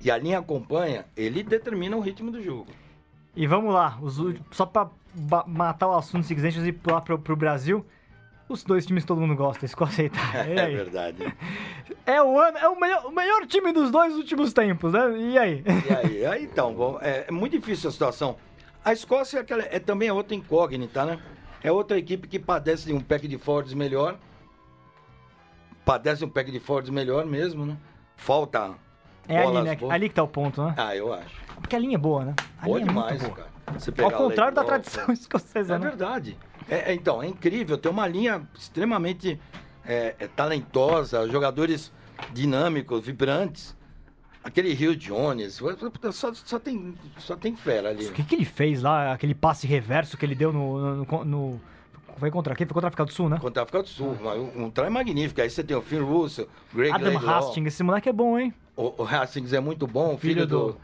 [0.00, 2.68] e a linha acompanha, ele determina o ritmo do jogo.
[3.36, 4.18] E vamos lá, os
[4.50, 7.84] só pra ba- matar o assunto seguinte e pular pro, pro Brasil.
[8.48, 10.60] Os dois times todo mundo gosta, Escócia e Itália.
[10.60, 11.24] É verdade.
[12.04, 15.14] É o, ano, é o, melhor, o melhor time dos dois últimos tempos, né?
[15.18, 15.62] E aí?
[15.86, 16.24] E aí?
[16.24, 18.36] aí então, bom, é, é muito difícil a situação.
[18.82, 21.18] A Escócia é, aquela, é também outra incógnita, né?
[21.62, 24.16] É outra equipe que padece de um pack de forwards melhor.
[25.84, 27.76] Padece de um pack de forwards melhor mesmo, né?
[28.16, 28.74] Falta
[29.26, 29.74] É ali, né?
[29.76, 29.94] boas.
[29.94, 30.74] Ali que tá o ponto, né?
[30.76, 31.34] Ah, eu acho.
[31.60, 32.34] Porque a linha é boa, né?
[32.60, 33.34] A Boa linha é demais, boa.
[33.34, 33.48] cara.
[34.04, 35.88] Ao contrário da tradição escocesa, É né?
[35.88, 36.38] verdade.
[36.68, 37.78] É, é, então, é incrível.
[37.78, 39.40] Tem uma linha extremamente
[39.84, 41.92] é, é, talentosa, jogadores
[42.32, 43.76] dinâmicos, vibrantes.
[44.48, 45.60] Aquele Rio Jones,
[46.12, 48.06] só, só, tem, só tem fera ali.
[48.06, 49.12] O que, que ele fez lá?
[49.12, 51.04] Aquele passe reverso que ele deu no.
[51.04, 51.60] no, no-
[52.16, 52.66] foi contra quem?
[52.66, 53.38] Foi contra a África do Sul, né?
[53.38, 54.16] Contra a África do Sul.
[54.24, 55.40] Um, um trai magnífico.
[55.40, 57.38] Aí você tem o Finn Russell, Greg Adam Laidlaw.
[57.38, 58.52] Hastings, esse moleque é bom, hein?
[58.74, 60.76] O, o Hastings é muito bom, filho, Filho do...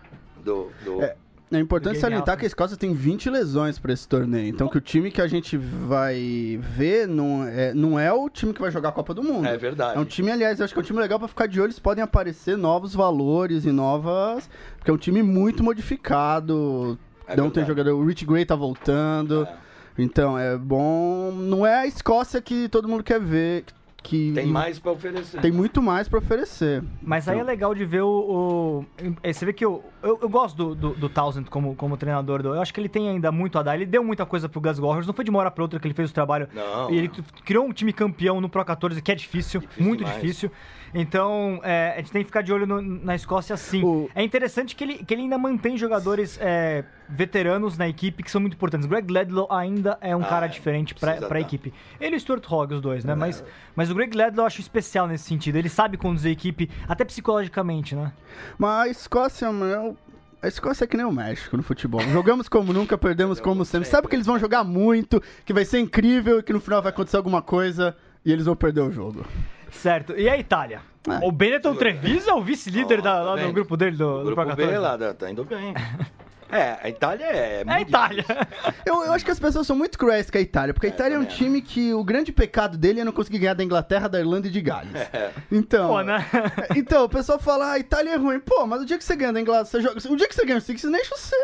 [0.45, 1.17] do, do- É.
[1.53, 4.49] É importante salientar que a Escócia tem 20 lesões pra esse torneio.
[4.49, 8.53] Então que o time que a gente vai ver não é, não é o time
[8.53, 9.47] que vai jogar a Copa do Mundo.
[9.47, 9.97] É verdade.
[9.97, 11.67] É um time, aliás, eu acho que é um time legal pra ficar de olho.
[11.67, 14.49] Eles podem aparecer novos valores e novas.
[14.79, 16.99] Porque é um time muito modificado.
[17.27, 17.95] É não tem jogador.
[17.95, 19.45] O Rich Gray tá voltando.
[19.45, 19.55] É.
[19.99, 21.31] Então é bom.
[21.31, 23.65] Não é a Escócia que todo mundo quer ver.
[24.05, 25.41] Que Tem mais pra oferecer.
[25.41, 26.85] Tem muito mais pra oferecer.
[27.01, 28.07] Mas aí é legal de ver o.
[28.09, 28.87] o-
[29.23, 32.43] eh, você vê que eu, eu, eu gosto do, do, do Townsend como, como treinador.
[32.43, 33.75] Do, eu acho que ele tem ainda muito a dar.
[33.77, 35.07] Ele deu muita coisa pro Glasgow Warriors.
[35.07, 36.47] Não foi de uma hora pra outra que ele fez o trabalho.
[36.53, 36.91] Não.
[36.91, 37.11] E ele
[37.47, 40.21] criou um time campeão no Pro 14, que é difícil, Difícil muito demais.
[40.21, 40.51] difícil.
[40.93, 43.83] Então, é, a gente tem que ficar de olho no- na Escócia sim.
[43.83, 48.31] O- É interessante que ele, que ele ainda mantém jogadores é, veteranos na equipe que
[48.31, 48.87] são muito importantes.
[48.87, 50.49] Greg Ledlow ainda é um Ah, cara é.
[50.49, 51.41] diferente pra tá.
[51.41, 51.73] equipe.
[52.01, 53.13] Ele e o Stuart Hogg, os dois, né?
[53.13, 53.17] É.
[53.17, 53.45] Mas,
[53.77, 55.57] mas o Greg Ledlow eu acho especial nesse sentido.
[55.57, 58.13] Ele sabe conduzir a equipe, até psicologicamente, né?
[58.59, 59.97] Mas a Escócia, meu,
[60.43, 62.01] a Escócia é que nem o México no futebol.
[62.03, 63.89] Jogamos como nunca, perdemos como sempre.
[63.89, 66.91] Sabe que eles vão jogar muito, que vai ser incrível e que no final vai
[66.91, 69.25] acontecer alguma coisa e eles vão perder o jogo.
[69.71, 70.15] Certo.
[70.17, 70.81] E a Itália?
[71.07, 71.27] É.
[71.27, 74.43] O Benetton Treviso é o vice-líder da- tá lá do grupo dele, do, do grupo
[74.43, 74.79] Pro B 14.
[74.79, 75.75] lá, tá- tá indo bem.
[76.57, 77.65] É, a Itália é.
[77.67, 78.25] É a Itália.
[78.87, 80.93] Eu, eu acho que as pessoas são muito cruéis com a Itália, porque a É,
[80.93, 83.65] Itália é um também time que o grande pecado dele é não conseguir ganhar da
[83.65, 84.95] Inglaterra, da Irlanda e de Gales.
[84.95, 85.33] É.
[85.51, 86.25] Então, Pô, né?
[86.77, 88.39] então o pessoal fala, ah, a Itália é ruim.
[88.39, 90.45] Pô, mas o dia que você ganha da Inglaterra, você joga, o dia que você
[90.45, 91.37] ganha o Six Nations, você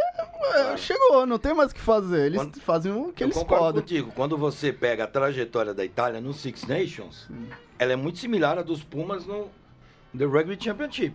[0.55, 2.27] é, chegou, não tem mais o que fazer.
[2.27, 3.81] Eles Quando- fazem o que Eu eles concordo podem.
[3.83, 4.13] contigo.
[4.15, 7.27] Quando você pega a trajetória da Itália no Six Nations,
[7.79, 9.49] ela é muito similar à dos Pumas no
[10.17, 11.15] The Rugby Championship.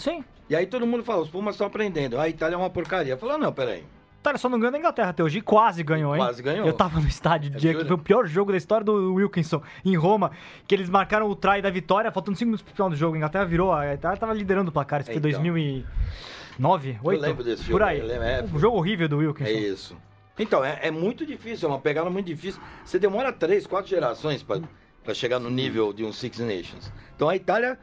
[0.00, 0.24] Sim.
[0.48, 2.18] E aí todo mundo fala, os Pumas estão aprendendo.
[2.18, 3.16] A Itália é uma porcaria.
[3.16, 3.84] Fala, não, peraí.
[4.18, 5.38] Itália só não ganhou da Inglaterra até hoje.
[5.38, 6.20] E quase ganhou, hein?
[6.20, 6.66] Quase ganhou.
[6.66, 9.62] Eu tava no estádio É dia que foi o pior jogo da história do Wilkinson,
[9.84, 10.32] em Roma,
[10.66, 13.14] que eles marcaram o try da vitória, faltando 5 minutos pro final do jogo.
[13.14, 15.00] A Inglaterra virou, a Itália tava liderando o placar.
[15.00, 15.30] Isso foi Então.
[15.30, 17.20] 2009, 8?
[17.22, 17.98] lembro desse Por jogo, aí.
[18.00, 19.50] eu lembro, é, um jogo horrível do É Wilkinson.
[19.50, 19.96] isso.
[20.38, 22.60] Então, é, é muito difícil, é uma pegada muito difícil.
[22.84, 26.92] Você demora três, quatro gerações para chegar no nível de um Six Nations.
[27.14, 27.78] Então a Itália.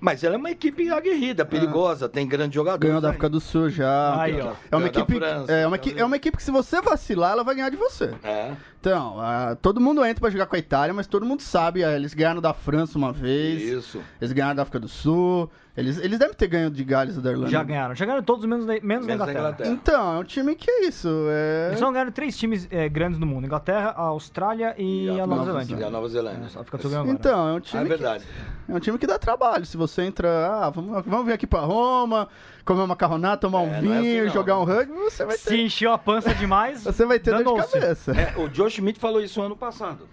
[0.00, 2.80] Mas ela é uma equipe aguerrida, perigosa, tem grandes jogadores.
[2.88, 3.10] Ganhou da.
[3.10, 4.18] África do Sul já.
[4.20, 4.46] Aí, é ó.
[4.46, 7.32] uma Ganhou da equipe, França, é, uma, equi- é uma equipe que se você vacilar,
[7.32, 8.14] ela vai ganhar de você.
[8.24, 8.52] É.
[8.80, 11.94] Então, ah, todo mundo entra pra jogar com a Itália, mas todo mundo sabe, ah,
[11.94, 14.00] eles ganharam da França uma vez, Isso.
[14.18, 17.30] eles ganharam da África do Sul, eles, eles devem ter ganho de Gales e da
[17.30, 17.50] Irlanda.
[17.50, 17.94] Já ganharam.
[17.94, 19.38] Já ganharam todos menos, da- menos, da Menos da Inglaterra.
[19.40, 19.70] Inglaterra.
[19.70, 21.68] Então, é um time que é isso, é...
[21.68, 25.44] Eles só ganharam três times eh, grandes no mundo: Inglaterra, a Austrália e, a, Nova
[25.44, 25.76] Zelândia.
[25.76, 26.44] E a Nova Zelândia.
[26.46, 27.10] É, só África do Sul agora.
[27.12, 28.24] Então, é um Ah, time é que- verdade.
[28.66, 29.66] É um time que dá trabalho.
[29.66, 32.28] Se você entra, ah, vamos, vamos vir aqui pra Roma,
[32.64, 35.36] comer uma macarronada, tomar um É, não é vinho, assim jogar um rugby, você vai
[35.36, 38.12] Se ter, encheu a pança demais, você vai ter dor de cabeça.
[38.12, 40.08] É, o Joe Schmidt falou isso ano passado.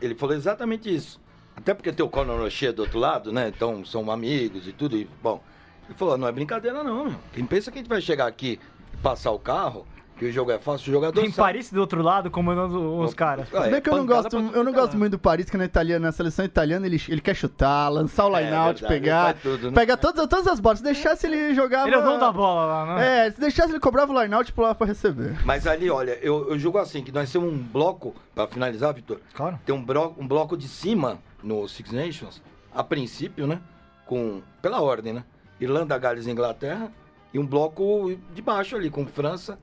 [0.00, 1.20] Ele falou exatamente isso.
[1.56, 3.48] Até porque tem o Conor Rocher do outro lado, né?
[3.48, 4.96] Então são amigos e tudo.
[4.96, 5.42] E, bom,
[5.86, 7.14] ele falou: não é brincadeira, não.
[7.32, 8.58] Quem pensa que a gente vai chegar aqui
[8.92, 9.86] e passar o carro,
[10.22, 11.36] que o jogo é fácil, o jogador Tem sabe.
[11.48, 13.48] Paris do outro lado comandando os caras.
[13.54, 14.98] Ah, bem é que eu não gosto, eu não é gosto lado.
[14.98, 18.36] muito do Paris, que na, italiana, na seleção italiana ele, ele quer chutar, lançar o
[18.36, 19.34] É, line-out, verdade, pegar.
[19.34, 19.74] tudo, né?
[19.74, 20.78] Pega todas, todas as bolas.
[20.78, 21.86] Se deixasse ele jogar.
[21.86, 23.26] Ele é o dono da bola lá, né?
[23.26, 25.36] É, se deixasse ele cobrava o line-out e pulava pra receber.
[25.44, 29.18] Mas ali, olha, eu, eu julgo assim, que nós temos um bloco, pra finalizar, Vitor,
[29.34, 29.58] Claro.
[29.66, 32.40] tem um, bro- um bloco de cima no Six Nations,
[32.74, 33.60] a princípio, né?
[34.06, 35.24] Com, pela ordem, né?
[35.60, 36.90] Irlanda, Gales e Inglaterra.
[37.34, 39.58] E um bloco de baixo ali, com França,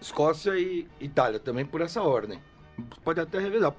[0.00, 2.40] Escócia e Itália, também por essa ordem.
[3.04, 3.74] Pode até revisar.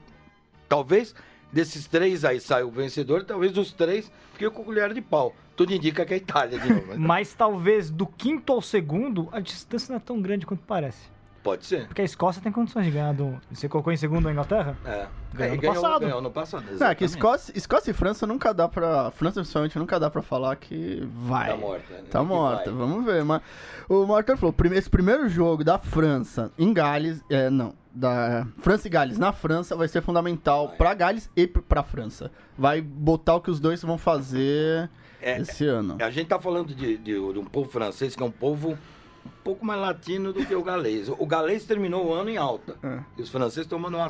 [0.70, 1.16] Talvez
[1.52, 5.36] desses três aí saia o vencedor, talvez dos três fique com colher de pau.
[5.56, 6.88] Tudo indica que é a Itália de novo.
[6.88, 11.10] mas Mas talvez do quinto ao segundo, a distância não é tão grande quanto parece.
[11.44, 11.88] Pode ser.
[11.88, 13.36] Porque a Escócia tem condições de ganhar do.
[13.52, 14.78] Você colocou em segundo a Inglaterra?
[14.86, 15.08] É.
[15.34, 16.00] Ganhou É, no ganhou, passado.
[16.02, 16.64] Ganhou no passado.
[16.64, 17.04] Não, é que exatamente.
[17.06, 19.10] Escócia, Escócia e França nunca dá pra.
[19.12, 21.50] França, principalmente, nunca dá pra falar que vai.
[21.50, 21.94] Tá morta.
[21.94, 22.04] né?
[22.12, 22.74] Tá Que morta, vai.
[22.80, 23.24] vamos ver.
[23.26, 23.42] Mas
[23.90, 28.90] o Marcos falou: esse primeiro jogo da França em Gales, é, não, da França e
[28.92, 30.78] Gales na França vai ser fundamental Vai.
[30.78, 32.30] pra Gales e pr- pra França.
[32.56, 34.90] Vai botar o que os dois vão fazer
[35.20, 35.98] É, esse ano.
[36.00, 38.78] A gente tá falando de, de- de um povo francês que é um povo
[39.26, 41.10] um pouco mais latino do que o galês.
[41.10, 42.76] O galês terminou o ano em alta.
[42.84, 43.00] É.
[43.18, 44.10] E os franceses tomando uma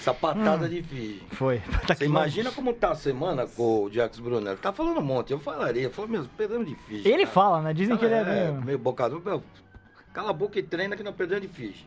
[0.00, 0.68] sapatada Hum.
[0.68, 1.22] de Fiji.
[1.32, 1.62] Foi.
[1.86, 4.56] Tá Você imagina como tá a semana com o Jacques Brunner?
[4.58, 5.90] Tá falando um monte, eu falaria.
[5.90, 7.08] Falou mesmo, perdemos de Fiji.
[7.08, 7.28] Ele cara.
[7.34, 7.72] fala, né?
[7.74, 8.62] Dizem que ele é é meio.
[8.64, 9.22] meio bocado.
[10.12, 11.86] Cala a boca e treina que não perdemos de Fiji.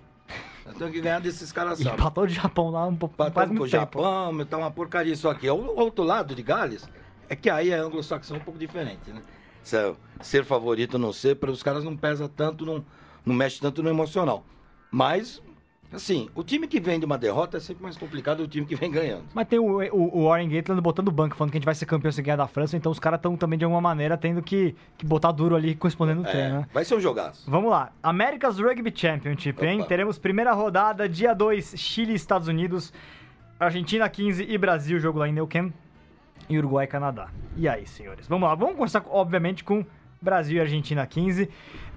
[0.66, 1.96] Nós temos que ganhar desses caras sabe?
[1.96, 3.16] empatou o Japão lá um pouco.
[3.16, 3.68] Faz Empatamos com o.
[3.68, 5.50] Japão, tá uma porcaria isso aqui.
[5.50, 6.88] O outro lado de Gales
[7.30, 9.22] é que aí é anglo-saxão um pouco diferente, né?
[9.68, 12.84] Se é ser favorito ou não ser, para os caras não pesa tanto, não,
[13.26, 14.46] não mexe tanto no emocional.
[14.90, 15.42] Mas,
[15.92, 18.76] assim, o time que vem de uma derrota é sempre mais complicado do time que
[18.76, 19.26] vem ganhando.
[19.34, 21.76] Mas tem o, o, o Warren Gatland botando o banco, falando que a gente vai
[21.76, 24.42] ser campeão se ganhar da França, então os caras estão também de alguma maneira tendo
[24.42, 26.68] que, que botar duro ali correspondendo o É, treino, né?
[26.74, 27.44] vai ser um jogaço.
[27.52, 27.92] Vamos lá.
[28.02, 29.80] America's Rugby Championship, hein?
[29.82, 29.90] Opa.
[29.90, 32.94] Teremos primeira rodada, dia 2, Chile e Estados Unidos,
[33.60, 35.74] Argentina 15 e Brasil, jogo lá em Neuquén,
[36.50, 37.28] e Uruguai e Canadá.
[37.56, 38.28] E aí, senhores?
[38.28, 38.56] Vamos lá.
[38.56, 39.86] Vamos começar, obviamente, com
[40.22, 41.50] Brasil e Argentina 15.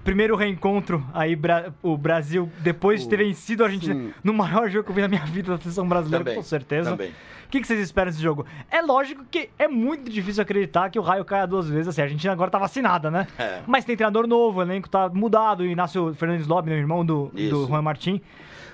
[0.03, 1.37] Primeiro reencontro aí,
[1.83, 4.13] o Brasil, depois de ter vencido a Argentina Sim.
[4.23, 6.89] no maior jogo que eu vi na minha vida da seleção brasileira, Também, com certeza.
[6.89, 7.11] Também.
[7.45, 8.45] O que, vocês esperam desse jogo?
[8.71, 11.89] É lógico que é muito difícil acreditar que o raio caia duas vezes.
[11.89, 13.27] Assim, a Argentina agora tá vacinada, né?
[13.37, 13.59] É.
[13.67, 15.61] Mas tem treinador novo, o elenco tá mudado.
[15.61, 17.67] O Inácio Fernandes Lobby, né, irmão do, do.
[17.67, 18.21] Juan Martin.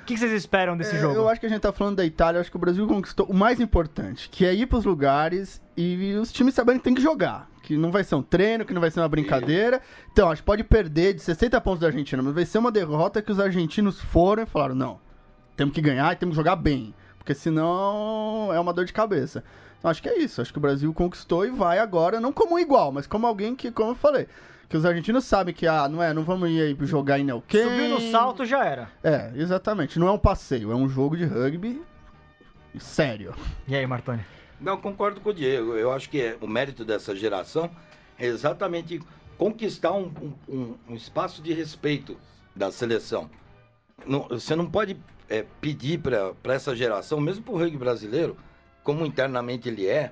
[0.08, 1.16] O que, que vocês esperam desse É, jogo?
[1.16, 3.26] Eu acho que a gente tá falando da Itália, eu acho que o Brasil conquistou
[3.26, 7.02] o mais importante, que é ir pros lugares e os times saberem que tem que
[7.02, 7.50] jogar.
[7.62, 9.82] que não vai ser um treino, que não vai ser uma brincadeira.
[10.14, 13.22] Então, a gente pode perder de 60 pontos da Argentina, mas vai ser uma derrota
[13.22, 15.02] que os argentinos foram e falaram: não,
[15.58, 19.44] temos que ganhar e temos que jogar bem, porque senão é uma dor de cabeça.
[19.78, 20.42] Então, acho que é isso.
[20.42, 23.54] Acho que o Brasil conquistou e vai agora, não como um igual, mas como alguém
[23.54, 24.28] que, como eu falei,
[24.70, 27.64] que os argentinos sabem que, ah, não é, não vamos ir aí jogar em Neuquén.
[27.64, 28.90] Subiu no salto, já era.
[29.04, 29.98] É, exatamente.
[29.98, 31.82] Não é um passeio, é um jogo de rugby
[32.80, 33.34] sério.
[33.68, 34.24] E aí, Martoni?
[34.60, 35.74] Não, concordo com o Diego.
[35.76, 37.70] Eu acho que é, o mérito dessa geração
[38.18, 39.00] é exatamente
[39.38, 40.12] conquistar um,
[40.50, 42.18] um, um espaço de respeito
[42.56, 43.30] da seleção.
[44.06, 44.98] Não, você não pode
[45.30, 48.36] é, pedir para essa geração, mesmo para o rugby brasileiro,
[48.84, 50.12] como internamente ele é,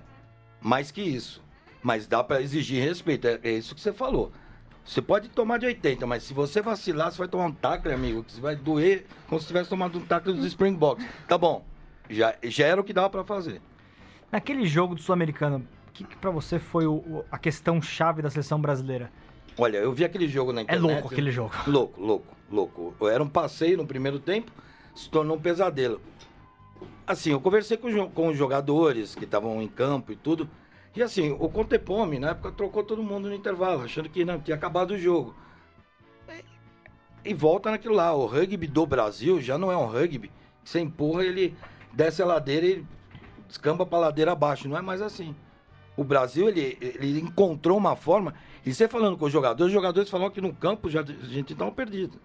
[0.61, 1.43] mais que isso.
[1.81, 3.27] Mas dá para exigir respeito.
[3.27, 4.31] É, é, isso que você falou.
[4.85, 8.23] Você pode tomar de 80, mas se você vacilar, você vai tomar um tackle, amigo,
[8.23, 11.03] que você vai doer como se tivesse tomado um tackle dos Springboks.
[11.27, 11.65] Tá bom,
[12.07, 13.59] já, já era o que dava para fazer.
[14.31, 18.29] Naquele jogo do Sul-Americano, o que, que para você foi o, a questão chave da
[18.29, 19.11] seleção brasileira?
[19.57, 20.87] Olha, eu vi aquele jogo na internet.
[20.87, 21.53] É louco aquele jogo.
[21.65, 23.07] Louco, louco, louco.
[23.07, 24.51] Era um passeio no primeiro tempo,
[24.93, 25.99] se tornou um pesadelo.
[27.07, 30.47] Assim, eu conversei com, com os jogadores que estavam em campo e tudo.
[30.95, 34.55] E assim, o Contepome, na época, trocou todo mundo no intervalo, achando que não, tinha
[34.55, 35.35] acabado o jogo.
[36.29, 40.31] E, e volta naquilo lá, o rugby do Brasil já não é um rugby.
[40.63, 41.53] Você empurra, ele
[41.91, 42.85] desce a ladeira e
[43.47, 44.69] descamba para a ladeira abaixo.
[44.69, 45.35] Não é mais assim.
[45.97, 48.33] O Brasil, ele, ele encontrou uma forma.
[48.65, 51.53] E você falando com os jogadores, os jogadores falaram que no campo já, a gente
[51.53, 52.19] estava perdido.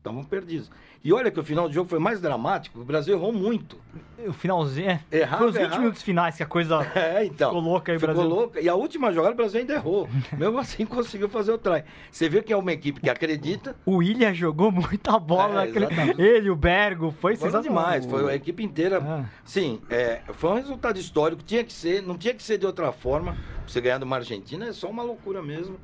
[0.00, 0.70] Estavam perdidos.
[1.04, 2.80] E olha que o final do jogo foi mais dramático.
[2.80, 3.76] O Brasil errou muito.
[4.26, 5.00] O finalzinho, é.
[5.12, 5.78] Errava, foi os 20 errava.
[5.78, 7.50] minutos finais que a coisa É, então.
[7.50, 8.30] ficou louca aí, Ficou Brasil.
[8.30, 8.60] louca.
[8.62, 10.08] E a última jogada o Brasil ainda errou.
[10.38, 11.84] Mesmo assim conseguiu fazer o try.
[12.10, 13.76] Você vê que é uma equipe que acredita.
[13.84, 15.66] O William jogou muita bola.
[15.66, 16.22] É, naquele-.
[16.22, 17.62] Ele, o Bergo, foi Foi sensacional.
[17.84, 18.06] demais.
[18.06, 19.02] Foi a equipe inteira.
[19.04, 19.24] Ah.
[19.44, 21.42] Sim, é, foi um resultado histórico.
[21.42, 23.36] Tinha que ser, não tinha que ser de outra forma.
[23.66, 25.76] Você ganhar de uma Argentina é só uma loucura mesmo,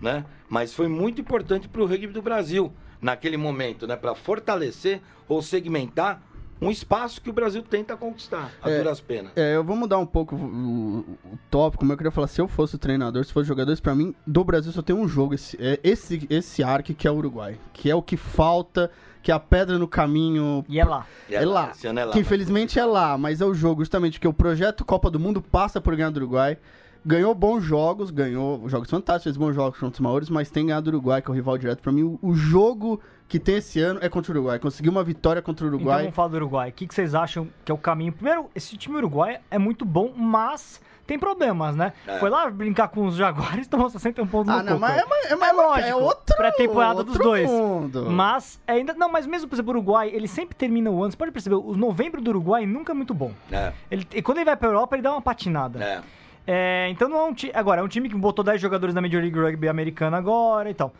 [0.00, 0.24] né?
[0.48, 3.96] Mas foi muito importante para o rugby do Brasil naquele momento, né?
[3.96, 6.22] Para fortalecer ou segmentar
[6.62, 8.76] um espaço que o Brasil tenta conquistar, a É.
[8.76, 9.32] duras penas.
[9.34, 12.38] É, eu vou mudar um pouco o, o- o tópico, mas eu queria falar, se
[12.38, 15.56] eu fosse treinador, se fosse jogadores, pra mim, do Brasil só tem um jogo, esse,
[15.58, 18.90] é esse, esse arco que é o Uruguai, que é o que falta,
[19.22, 21.06] que é a pedra no caminho, E é lá.
[21.30, 23.54] E é lá, esse ano é lá, que mas- infelizmente é lá, mas é o
[23.54, 26.58] jogo justamente que o projeto Copa do Mundo passa por ganhar do Uruguai,
[27.04, 30.96] ganhou bons jogos, ganhou jogos fantásticos, bons jogos contra os maiores, mas tem ganhado do
[30.96, 34.00] Uruguai, que é o rival direto pra mim, o, o jogo que tem esse ano
[34.02, 36.70] é contra o Uruguai, conseguiu uma vitória contra o Então Uruguai, vamos falar do Uruguai.
[36.70, 38.12] O que, que vocês acham que é o caminho?
[38.12, 41.92] Primeiro, esse time uruguai é muito bom, mas tem problemas, né?
[42.06, 42.18] É.
[42.18, 44.80] Foi lá brincar com os Jaguares, tomou 61 pontos Ah, no não, coco.
[44.80, 46.36] mas é, mais- é, mais- É lógico, é outro.
[46.36, 47.48] pré-temporada dos dois.
[47.48, 48.10] Mundo.
[48.10, 48.94] Mas é ainda.
[48.94, 51.10] Não, mas mesmo, por exemplo, o Uruguai, ele sempre termina o ano.
[51.12, 53.32] Você pode perceber, o novembro do Uruguai nunca é muito bom.
[53.50, 55.82] É, Ele, e quando ele vai pra Europa, ele dá uma patinada.
[55.82, 56.00] é.
[56.46, 57.52] É, então não é um time.
[57.54, 60.74] Agora, é um time que botou 10 jogadores na Major League Rugby americana agora e
[60.74, 60.92] tal.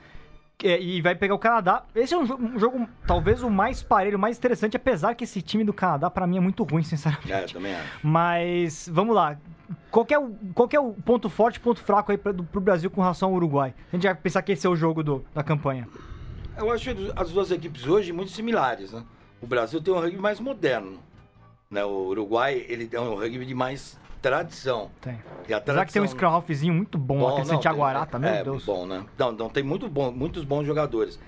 [0.62, 1.84] É, e vai pegar o Canadá.
[1.94, 5.24] Esse é um jogo, um jogo, talvez o mais parelho, o mais interessante, apesar que
[5.24, 7.32] esse time do Canadá, pra mim, é muito ruim, sinceramente.
[7.32, 8.06] É, eu também acho.
[8.06, 9.38] Mas, vamos lá.
[9.90, 12.60] Qual é o, qual é o ponto forte e ponto fraco aí pra, do, pro
[12.60, 13.72] Brasil com relação ao Uruguai?
[13.90, 15.88] A gente vai pensar que esse é o jogo do- da campanha.
[16.58, 19.02] Eu acho as duas equipes hoje muito similares, né?
[19.40, 20.98] O Brasil tem um rugby mais moderno,
[21.70, 21.82] né?
[21.84, 24.90] O Uruguai, ele tem um rugby de mais tradição.
[25.00, 25.18] Tem.
[25.48, 28.30] E a Apesar que tem um tradição- Scrum muito bom, aquele não, Santiago Arata, meu
[28.30, 28.64] é, Deus.
[28.64, 29.04] bom, né?
[29.18, 31.18] Não, não tem muito bom, muitos bons jogadores.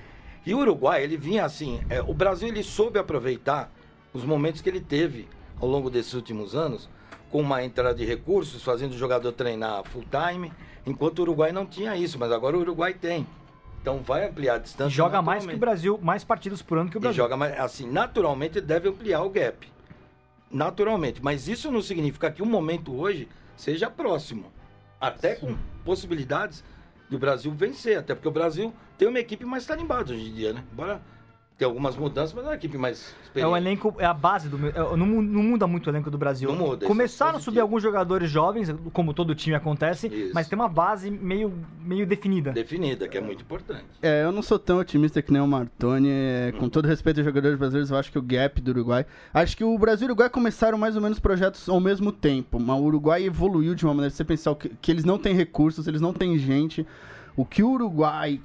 [0.44, 3.70] E o Uruguai, ele vinha assim, é, o Brasil ele soube aproveitar
[4.12, 5.28] os momentos que ele teve
[5.60, 6.88] ao longo desses últimos anos,
[7.30, 10.52] com uma entrada de recursos, fazendo o jogador treinar full time,
[10.86, 13.26] enquanto o Uruguai não tinha isso, mas agora o Uruguai tem.
[13.80, 14.90] Então vai ampliar a E distância.
[14.90, 15.58] joga mais que o.
[15.58, 17.16] Brasil, mais partidas por ano que o E Brasil.
[17.16, 19.66] joga mais, assim, naturalmente deve ampliar o gap.
[20.52, 21.22] Naturalmente.
[21.22, 24.52] Mas isso não significa que o momento hoje seja próximo.
[25.00, 26.62] Até com possibilidades
[27.08, 27.98] do Brasil vencer.
[27.98, 30.62] Até porque o Brasil tem uma equipe mais tarimbada hoje em dia, né?
[30.72, 31.02] Embora
[31.62, 33.52] tenha algumas mudanças, mas é uma equipe mais É experiente.
[33.52, 34.56] o elenco, é a base do.
[34.68, 36.48] é, não, não muda muito o elenco do Brasil.
[36.50, 37.50] Não muda, é Começaram a positivo.
[37.52, 40.32] subir alguns jogadores jovens, como todo time acontece, Isso.
[40.34, 42.50] mas tem uma base meio, meio definida.
[42.52, 43.84] Definida, que é muito importante.
[44.02, 46.08] É, eu não sou tão otimista que nem o Martoni.
[46.10, 49.06] é, com todo respeito aos jogadores brasileiros, eu acho que o gap do Uruguai.
[49.32, 52.58] Acho que o Brasil e o Uruguai começaram mais ou menos projetos ao mesmo tempo.
[52.58, 54.10] Mas o Uruguai evoluiu de uma maneira.
[54.14, 56.86] Você pensar que, que eles não têm recursos, eles não têm gente.
[57.36, 58.40] O que o Uruguai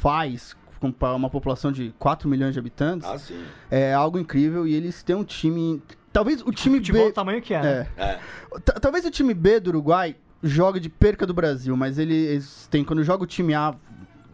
[0.00, 3.42] faz com uma população de 4 milhões de habitantes Ah, sim.
[3.70, 4.66] é algo incrível.
[4.66, 5.82] E eles têm um time.
[6.12, 7.08] Talvez o time Futebol B.
[7.08, 7.86] do tamanho que é, né?
[7.96, 8.18] É, É.
[8.60, 12.82] T- Talvez o time B do Uruguai jogue de perca do Brasil, mas eles têm,
[12.84, 13.74] quando joga o time A,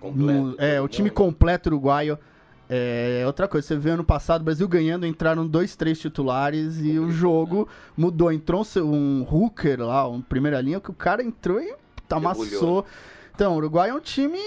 [0.01, 0.41] Completo.
[0.41, 2.19] no- é, o time completo uruguaio,
[2.69, 3.67] é outra coisa.
[3.67, 8.31] Você vê ano passado o Brasil ganhando, entraram dois, três titulares e o jogo mudou.
[8.33, 11.75] Entrou um, um hooker lá, um primeira linha, que o cara entrou e
[12.11, 12.85] amassou.
[13.35, 14.39] Então, o Uruguai é um time,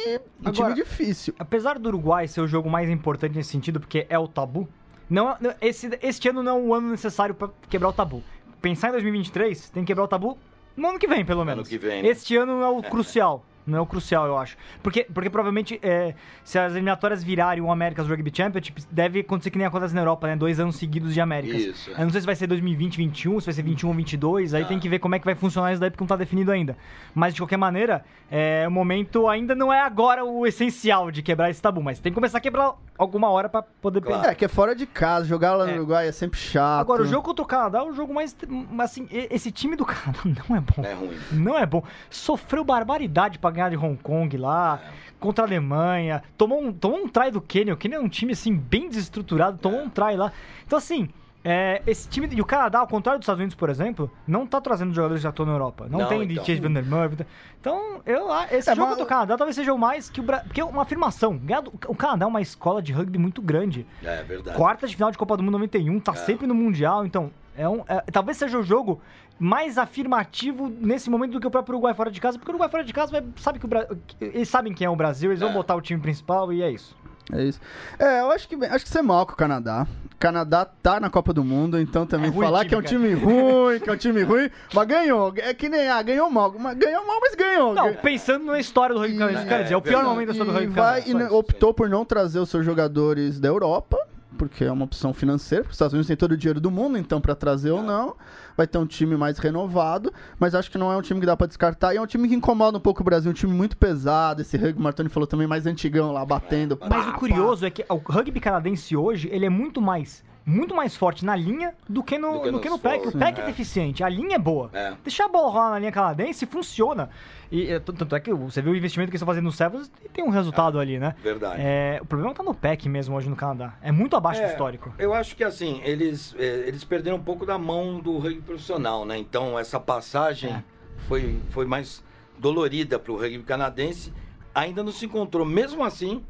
[0.41, 1.33] um Agora- time difícil.
[1.37, 4.67] Apesar do Uruguai ser o jogo mais importante nesse sentido, porque é o tabu,
[5.09, 8.23] não, não- esse, este ano não é o ano necessário pra quebrar o tabu.
[8.61, 10.37] Pensar em 2023, tem que quebrar o tabu
[10.75, 11.67] no ano que vem, pelo Ano menos.
[11.67, 12.09] que vem, né?
[12.09, 13.43] Este ano é o crucial.
[13.67, 14.55] Não é o crucial, eu acho.
[14.81, 19.57] Porque, porque provavelmente, é, se as eliminatórias virarem o America's Rugby Championship, deve acontecer que
[19.57, 20.35] nem acontece na Europa, né?
[20.37, 21.61] Dois anos seguidos de Américas.
[21.61, 21.91] Isso.
[21.91, 24.63] Eu não sei se vai ser 2020, 21, se vai ser 21 ou 22, aí
[24.63, 24.65] Ah.
[24.65, 26.77] tem que ver como é que vai funcionar isso daí, porque não tá definido ainda.
[27.13, 31.49] Mas, de qualquer maneira, é, o momento ainda não é agora o essencial de quebrar
[31.49, 34.21] esse tabu, mas tem que começar a quebrar alguma hora pra poder Claro.
[34.21, 34.31] pensar.
[34.31, 35.75] É, que é fora de casa, jogar lá no É.
[35.75, 36.79] Uruguai é sempre chato.
[36.81, 38.35] Agora, o jogo contra o Canadá é o jogo mais.
[38.79, 40.83] Assim, esse time do Canadá não é bom.
[40.85, 41.17] É ruim.
[41.31, 41.83] Não é bom.
[42.09, 44.79] Sofreu barbaridade pra ganhar de Hong Kong lá,
[45.19, 46.23] contra a Alemanha.
[46.37, 47.73] Tomou um, tomou um try do Quênia.
[47.73, 49.57] O Quênia é um time, assim, bem desestruturado.
[49.57, 49.83] Tomou É.
[49.83, 50.31] um try lá.
[50.65, 51.09] Então, assim,
[51.43, 52.27] é, esse time.
[52.31, 55.23] E o Canadá, ao contrário dos Estados Unidos, por exemplo, não tá trazendo jogadores que
[55.23, 55.87] já estão na Europa.
[55.89, 56.45] Não, Não, tem de então.
[56.45, 57.25] Chase Vandermeer.
[57.59, 60.23] Então, eu, a- esse É, jogo mas- do Canadá talvez seja o mais que o
[60.23, 60.45] Brasil.
[60.47, 61.39] Porque é uma afirmação.
[61.87, 63.85] O Canadá é uma escola de rugby muito grande.
[64.03, 64.57] É verdade.
[64.57, 66.15] Quarta de final de Copa do Mundo 91, tá É.
[66.15, 69.01] sempre no Mundial, então é um, é- talvez seja o jogo
[69.39, 72.69] mais afirmativo nesse momento do que o próprio Uruguai fora de casa, porque o Uruguai
[72.69, 73.87] fora de casa vai- sabe que o Bra-
[74.19, 75.53] eles sabem quem é o Brasil, eles vão É.
[75.53, 76.95] botar o time principal e é isso.
[77.31, 77.59] É isso.
[77.99, 79.85] É, eu acho que acho que você é mal com o Canadá.
[80.13, 82.77] O Canadá tá na Copa do Mundo, então também É ruim falar time, que é
[82.77, 82.95] um cara.
[82.95, 85.33] time ruim, que é um time ruim, mas ganhou.
[85.35, 86.55] É que nem, ah, ganhou mal.
[86.57, 87.73] Mas ganhou mal, mas ganhou.
[87.73, 90.09] Não, pensando na história do rugby canadense, é, quer dizer, é o pior verdade.
[90.09, 91.33] momento da história do E, rugby vai, canadense.
[91.33, 93.97] e optou por não trazer os seus jogadores da Europa,
[94.37, 96.97] porque é uma opção financeira, porque os Estados Unidos têm todo o dinheiro do mundo,
[96.97, 98.15] então pra trazer ou não,
[98.55, 101.37] vai ter um time mais renovado, mas acho que não é um time que dá
[101.37, 103.77] pra descartar, e é um time que incomoda um pouco o Brasil, um time muito
[103.77, 106.77] pesado, esse rugby, o Martoni falou também, mais antigão lá, batendo.
[106.79, 110.73] Mas pá, o curioso é que o rugby canadense hoje, ele é muito mais muito
[110.73, 113.05] mais forte na linha do que no, Do que do que no pack.
[113.09, 113.43] O pack é.
[113.43, 113.45] é.
[113.47, 114.69] deficiente, a linha é boa.
[114.71, 114.93] É.
[115.03, 117.09] Deixar a bola rolar na linha canadense funciona.
[117.51, 119.89] E é, tanto é que você viu o investimento que eles estão fazendo no Sevens
[120.03, 121.15] e tem um resultado ali, né?
[121.23, 121.61] Verdade.
[121.61, 123.73] É, o problema tá no pack mesmo hoje no Canadá.
[123.81, 124.93] É muito abaixo do É, histórico.
[124.99, 129.05] Eu acho que assim, eles, é, eles perderam um pouco da mão do rugby profissional,
[129.05, 129.17] né?
[129.17, 130.63] Então essa passagem É.
[131.07, 132.03] foi, foi mais
[132.37, 134.13] dolorida para o rugby canadense.
[134.53, 135.45] Ainda não se encontrou.
[135.45, 136.25] Mesmo assim,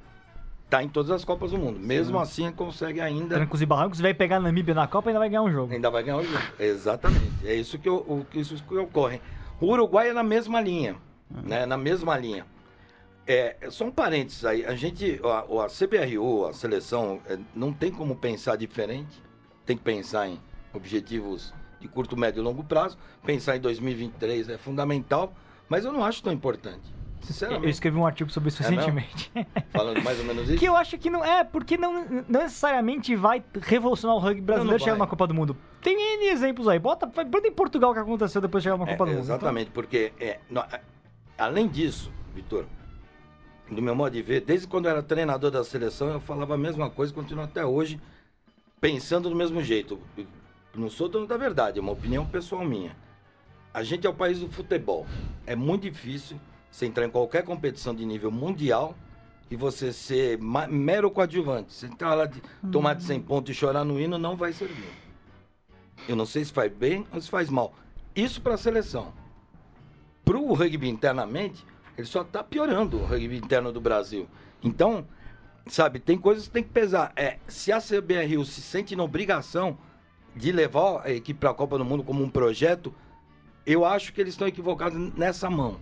[0.69, 1.79] tá em todas as Copas do Mundo.
[1.79, 3.35] Mesmo assim, consegue ainda.
[3.37, 5.73] Trancos e barrancos, vai pegar a Namíbia na Copa e ainda vai ganhar um jogo.
[5.73, 6.43] Ainda vai ganhar o jogo.
[6.59, 7.33] Exatamente.
[7.43, 9.19] É isso que, o, o- que isso que ocorre.
[9.59, 10.95] O Uruguai é na mesma linha.
[11.29, 11.65] Né?
[11.65, 12.45] Na mesma linha.
[13.25, 14.65] É, só um parênteses aí.
[14.65, 19.21] A gente, a, a CBRU, a seleção, é, não tem como pensar diferente.
[19.65, 20.39] Tem que pensar em
[20.73, 22.97] objetivos de curto, médio e longo prazo.
[23.25, 25.33] Pensar em 2023 é fundamental,
[25.67, 26.95] mas eu não acho tão importante.
[27.19, 29.29] Eu Sinceramente, escrevi um artigo sobre isso É recentemente.
[29.73, 30.57] falando mais ou menos isso.
[30.59, 34.79] que eu acho que não é, porque não, não necessariamente vai revolucionar o rugby brasileiro
[34.79, 35.57] chegar numa Copa do Mundo.
[35.81, 36.79] Tem N exemplos aí.
[36.79, 39.23] Bota, bota em Portugal o que aconteceu depois de chegar numa É, Copa do Mundo.
[39.23, 40.39] Então, Exatamente, porque é,
[41.37, 42.65] além disso, Vitor,
[43.69, 46.57] do meu modo de ver, desde quando eu era treinador da seleção, eu falava a
[46.57, 47.99] mesma coisa, continuo até hoje
[48.79, 49.99] pensando do mesmo jeito.
[50.73, 52.95] Não sou dono da verdade, é uma opinião pessoal minha.
[53.73, 55.05] A gente é o país do futebol.
[55.45, 56.39] É muito difícil
[56.71, 58.95] você entrar em qualquer competição de nível mundial
[59.49, 61.73] e você ser mero coadjuvante.
[61.73, 64.89] Você entrar lá de tomar de 100 pontos e chorar no hino não vai servir.
[66.07, 67.73] Eu não sei se faz bem ou se faz mal.
[68.15, 69.13] Isso para a seleção.
[70.27, 71.65] Para o rugby internamente,
[71.97, 74.27] ele só está piorando o rugby interno do Brasil.
[74.61, 75.07] Então,
[75.67, 77.13] sabe, tem coisas que tem que pesar.
[77.15, 79.77] É, se a CBRU se sente na obrigação
[80.35, 82.93] de levar a equipe para a Copa do Mundo como um projeto,
[83.65, 85.79] eu acho que eles estão equivocados nessa mão.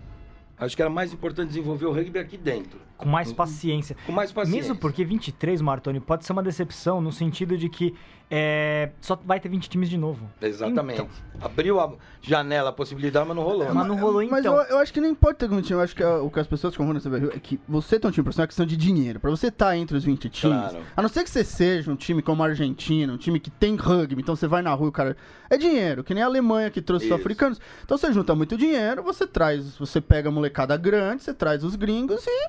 [0.56, 3.96] Acho que era mais importante desenvolver o rugby aqui dentro, Com mais paciência.
[4.06, 4.60] com mais paciência.
[4.60, 7.94] Mesmo porque 23, Martoni, pode ser uma decepção no sentido de que
[8.28, 10.28] é, só vai ter 20 times de novo.
[10.42, 11.00] Exatamente.
[11.00, 11.08] Então.
[11.40, 13.72] Abriu a janela, a possibilidade, mas não rolou.
[13.72, 14.56] Mas não rolou Mas então.
[14.56, 16.40] eu, eu acho que não importa ter um time, eu acho que é o que
[16.40, 19.20] as pessoas confundem CBRU é que você tem um time profissional é questão de dinheiro.
[19.20, 20.78] Pra você estar entre os 20 times, Claro.
[20.96, 23.76] a não ser que você seja um time como a Argentina, um time que tem
[23.76, 25.16] rugby, então você vai na rua e o cara.
[25.48, 27.20] É dinheiro, que nem a Alemanha que trouxe os Isso.
[27.20, 27.60] africanos.
[27.84, 31.76] Então você junta muito dinheiro, você traz, você pega a molecada grande, você traz os
[31.76, 32.48] gringos e.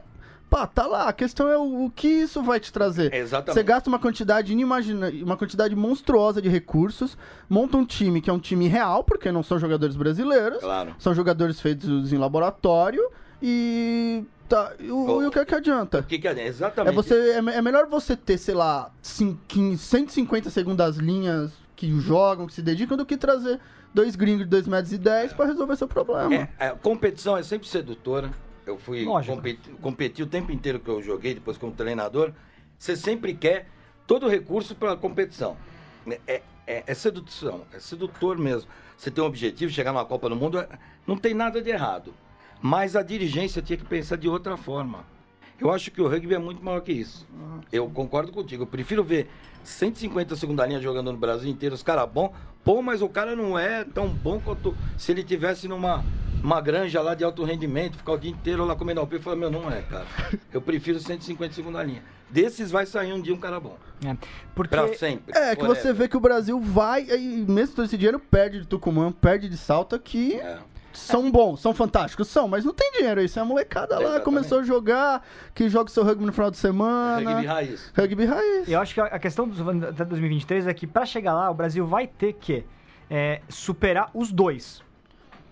[0.50, 1.10] Pá, tá lá.
[1.10, 3.14] A questão é o, o que isso vai te trazer.
[3.14, 3.54] Exatamente.
[3.54, 5.10] Você gasta uma quantidade inimagina...
[5.22, 7.18] uma quantidade monstruosa de recursos,
[7.50, 10.96] monta um time que é um time real, porque não são jogadores brasileiros, Claro.
[11.00, 13.02] são jogadores feitos em laboratório
[13.42, 15.22] e tá, e o, Oh.
[15.22, 16.00] e o que, é que adianta?
[16.00, 16.48] O que, que é?
[16.48, 16.94] Exatamente.
[16.94, 21.92] É, você, é, é melhor você ter, sei lá, cin- 15 150 segundas linhas que
[22.00, 23.60] jogam, que se dedicam, do que trazer
[23.94, 26.34] dois gringos de 2 metros e 10 pra resolver seu problema.
[26.60, 28.32] É, a competição é sempre sedutora.
[28.68, 29.06] Eu fui
[29.36, 32.34] competi, competi o tempo inteiro que eu joguei, depois como treinador.
[32.78, 33.68] Você sempre quer
[34.06, 35.58] todo o recurso para a competição.
[36.28, 38.70] É, é, é sedução, é sedutor mesmo.
[38.98, 40.68] Você tem um objetivo, chegar numa Copa do Mundo, é-
[41.06, 42.14] não tem nada de errado.
[42.62, 45.06] Mas a dirigência tinha que pensar de outra forma.
[45.60, 47.28] Eu acho que o rugby é muito maior que isso.
[47.72, 48.64] Eu concordo contigo.
[48.64, 49.30] Eu prefiro ver
[49.64, 52.32] 150 segunda linha jogando no Brasil inteiro, os caras bons.
[52.64, 56.04] Pô, mas o cara não é tão bom quanto se ele tivesse numa
[56.44, 59.20] uma granja lá de alto rendimento, ficar o dia inteiro lá comendo alpê.
[59.20, 60.06] Falei, meu, não é, cara.
[60.54, 62.04] Eu prefiro 150 segunda linha.
[62.30, 63.78] Desses vai sair um dia um cara bom.
[64.06, 64.16] É,
[64.54, 64.76] porque...
[64.76, 65.38] Pra sempre.
[65.38, 68.68] É, que você vê que o Brasil vai, e mesmo todo esse dinheiro, perde de
[68.68, 70.60] Tucumã, perde de Salta, que É.
[70.98, 73.22] são bons, são fantásticos, são, mas não tem dinheiro.
[73.22, 74.26] Isso é a molecada lá, Exatamente.
[74.26, 77.32] começou a jogar, que joga o seu rugby no final de semana.
[77.32, 77.94] Rugby raiz.
[77.96, 78.68] Rugby raiz.
[78.68, 81.86] Eu acho que a questão dos até 2023 é que pra chegar lá, o Brasil
[81.86, 82.66] vai ter que
[83.10, 84.82] é, superar os dois.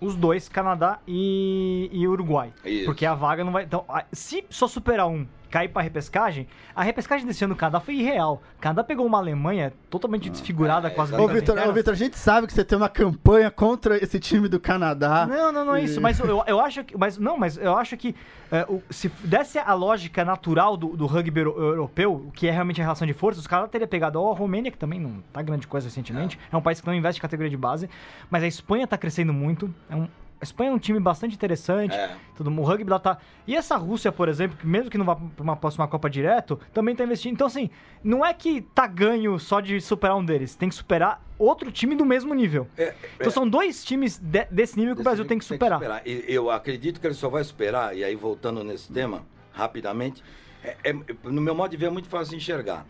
[0.01, 2.51] Os dois, Canadá e, e Uruguai.
[2.65, 2.85] Isso.
[2.85, 3.63] Porque a vaga não vai.
[3.63, 5.25] Então, se só superar um
[5.55, 8.41] cair pra repescagem, a repescagem desse ano do Canadá foi irreal.
[8.57, 11.71] O Canadá pegou uma Alemanha totalmente desfigurada é, com as Ô, brigas Vitor, ô.
[11.71, 15.25] Vitor, a gente sabe que você tem uma campanha contra esse time do Canadá.
[15.25, 16.01] Não, não, não é isso.
[16.01, 16.97] Mas eu, eu acho que.
[16.97, 18.13] Mas, não, mas eu acho que
[18.51, 22.81] é, o- se desse a lógica natural do, do rugby euro- europeu, que é realmente
[22.81, 25.41] a relação de forças, os caras teriam pegado ó, a Romênia, que também não tá
[25.41, 26.37] grande coisa recentemente.
[26.51, 27.89] É um país que não investe em categoria de base.
[28.29, 29.73] Mas a Espanha tá crescendo muito.
[29.89, 30.09] É um-
[30.45, 31.93] Espanha é um time bastante interessante.
[31.93, 32.15] É.
[32.35, 33.17] Tudo, o rugby lá tá.
[33.45, 36.57] E essa Rússia, por exemplo, que mesmo que não vá pra uma próxima Copa direto,
[36.73, 37.33] também tá investindo.
[37.33, 37.69] Então, assim,
[38.03, 40.55] não é que tá ganho só de superar um deles.
[40.55, 42.67] Tem que superar outro time do mesmo nível.
[42.77, 46.01] É, Então são dois times de- desse nível que o Brasil tem que superar.
[46.05, 50.23] E eu acredito que ele só vai superar, e aí voltando nesse tema, rapidamente,
[50.63, 50.93] é- é-
[51.23, 52.85] no meu modo de ver é muito fácil enxergar.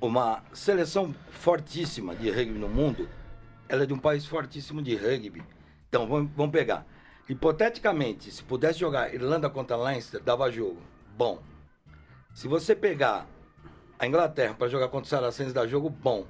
[0.00, 3.08] Uma seleção fortíssima de rugby no mundo,
[3.68, 5.42] ela é de um país fortíssimo de rugby.
[5.92, 6.86] Então, vamos, vamos pegar.
[7.28, 10.80] Hipoteticamente, se pudesse jogar Irlanda contra Leinster, dava jogo.
[11.18, 11.38] Bom.
[12.32, 13.26] Se você pegar
[13.98, 16.24] a Inglaterra para jogar contra o Saracens, dá jogo bom.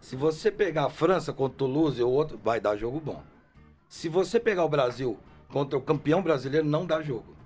[0.00, 3.22] Se você pegar a França contra o Toulouse ou outro, vai dar jogo bom.
[3.90, 5.18] Se você pegar o Brasil
[5.50, 7.36] contra o campeão brasileiro, não dá jogo.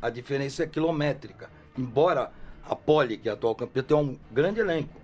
[0.00, 1.50] A diferença é quilométrica.
[1.76, 2.30] Embora
[2.64, 4.94] a Poli, que é a atual campeã, tenha um grande elenco,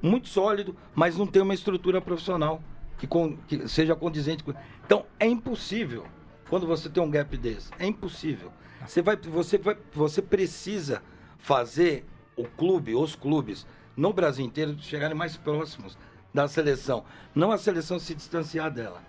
[0.00, 2.62] muito sólido, mas não tem uma estrutura profissional
[2.96, 4.54] que, con- que seja condizente com.
[4.86, 6.04] Então, é impossível
[6.48, 7.70] quando você tem um gap desse.
[7.78, 8.52] É impossível.
[8.86, 11.02] Você, vai, você, vai, você precisa
[11.38, 12.04] fazer
[12.36, 13.66] o clube, os clubes,
[13.96, 15.96] no Brasil inteiro, chegarem mais próximos
[16.32, 17.04] da seleção.
[17.34, 19.00] Não a seleção se distanciar dela.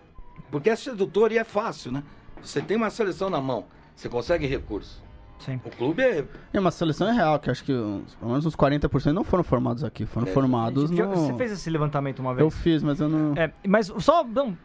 [0.51, 2.03] Porque é sedutor e é fácil, né?
[2.41, 3.65] Você tem uma seleção na mão,
[3.95, 5.03] você consegue recurso.
[5.39, 5.59] Sim.
[5.65, 6.23] O clube é.
[6.53, 9.83] É uma seleção real, que acho que uns- pelo menos uns 40% não foram formados
[9.83, 11.15] aqui, foram É, formados Já- no...
[11.15, 12.41] Você fez esse levantamento uma vez?
[12.41, 13.33] Eu fiz, mas eu não...
[13.35, 14.57] É, mas só, não,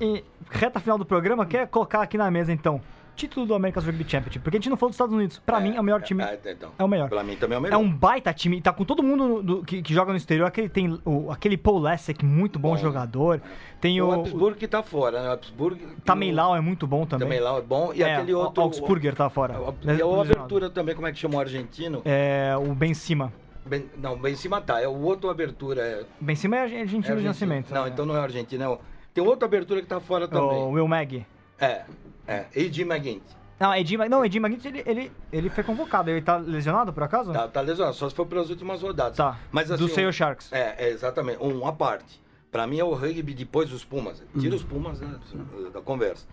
[0.00, 2.80] em reta final do programa, quer colocar aqui na mesa então,
[3.14, 5.38] título do America's Rugby Championship, porque a gente não falou dos Estados Unidos.
[5.44, 6.70] Pra mim é o melhor time, É, então.
[6.78, 7.08] é o melhor.
[7.08, 7.78] Pra mim também é o É melhor.
[7.78, 10.46] um baita time, tá com todo mundo do- que, que joga no exterior.
[10.46, 12.76] Aquele tem o, aquele Paul Lessek, muito bom, Bom.
[12.78, 13.40] jogador.
[13.80, 15.28] Tem o o, Habsburg que tá fora, né?
[15.28, 15.86] O Habsburg.
[16.04, 17.28] Tameilau é muito bom também.
[17.28, 17.92] Tameilau é bom.
[17.94, 18.62] E É, aquele o- outro.
[18.62, 19.54] Augsburger tá fora.
[19.84, 22.00] E a abertura também, como é que chama o argentino?
[22.04, 23.32] É, o Ben Cima.
[23.64, 24.80] Ben- não, em cima tá.
[24.80, 25.82] É o outro abertura.
[25.82, 27.28] É, Ben Cima é argentino é de argentino.
[27.28, 27.72] nascimento.
[27.72, 27.90] Não, né?
[27.92, 28.64] então não é argentino.
[28.64, 28.78] É o...
[29.14, 30.62] Tem outra abertura que tá fora O também.
[30.72, 31.26] Will Mag.
[31.60, 31.84] É,
[32.26, 32.46] é.
[32.54, 33.42] Eddie McGuinness.
[33.60, 36.10] Não, Edir, não, Edir Magnitt, ele, ele, ele foi convocado.
[36.10, 37.32] Ele tá lesionado, por acaso?
[37.32, 39.16] Tá, tá lesionado, só se for pelas últimas rodadas.
[39.16, 39.38] Tá.
[39.52, 39.84] Mas assim.
[39.86, 40.52] Do um- Sail Sharks.
[40.52, 41.40] É, é, exatamente.
[41.40, 42.20] Um à parte.
[42.50, 44.20] Pra mim é o rugby depois dos Pumas.
[44.40, 45.16] Tira os Pumas né,
[45.72, 46.26] da conversa.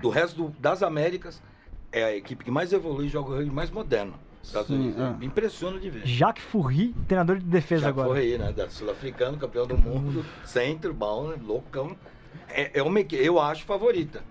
[0.00, 1.42] Do resto do- das Américas,
[1.90, 4.14] é a equipe que mais evolui e joga o rugby mais moderno.
[4.40, 5.00] Estados Sim, Unidos.
[5.00, 5.10] é.
[5.18, 6.06] Me impressiona de ver.
[6.06, 8.08] Jacques Furri, treinador de defesa Já agora.
[8.10, 8.52] foi aí, né?
[8.52, 11.96] Da Sul-Africano, campeão do mundo, centro, bom, né, loucão.
[12.48, 14.22] É, é uma eu acho favorita.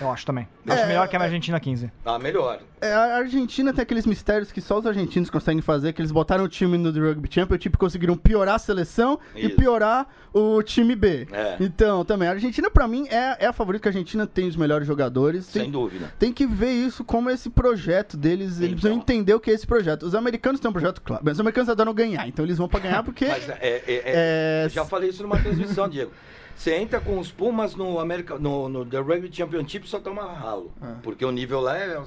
[0.00, 0.48] Eu acho também.
[0.64, 1.22] Eu acho É, melhor que a é.
[1.22, 1.92] Argentina 15.
[2.06, 2.60] A melhor.
[2.80, 6.44] É, a Argentina tem aqueles mistérios que só os argentinos conseguem fazer, que eles botaram
[6.44, 9.56] o time no The Rugby Championship e conseguiram piorar a seleção e Isso.
[9.56, 11.28] piorar o time B.
[11.30, 11.58] É.
[11.60, 14.56] Então, também, a Argentina pra mim é, é a favorita, que a Argentina tem os
[14.56, 15.46] melhores jogadores.
[15.48, 16.10] Tem, Sem dúvida.
[16.18, 18.70] tem que ver isso como esse projeto deles, eles Então.
[18.72, 20.04] precisam entender o que é esse projeto.
[20.04, 22.80] Os americanos têm um projeto claro, mas os americanos adoram ganhar, então eles vão pra
[22.80, 23.26] ganhar porque...
[23.26, 26.10] Mas é, é- é- É, eu já falei isso numa transmissão, Diego.
[26.54, 30.72] Você entra com os Pumas no, América, no, no The Rugby Championship só toma ralo.
[30.80, 30.94] É.
[31.02, 32.02] Porque o nível lá é,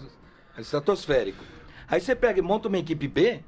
[0.58, 1.43] é estratosférico.
[1.88, 3.43] Aí você pega e monta uma equipe B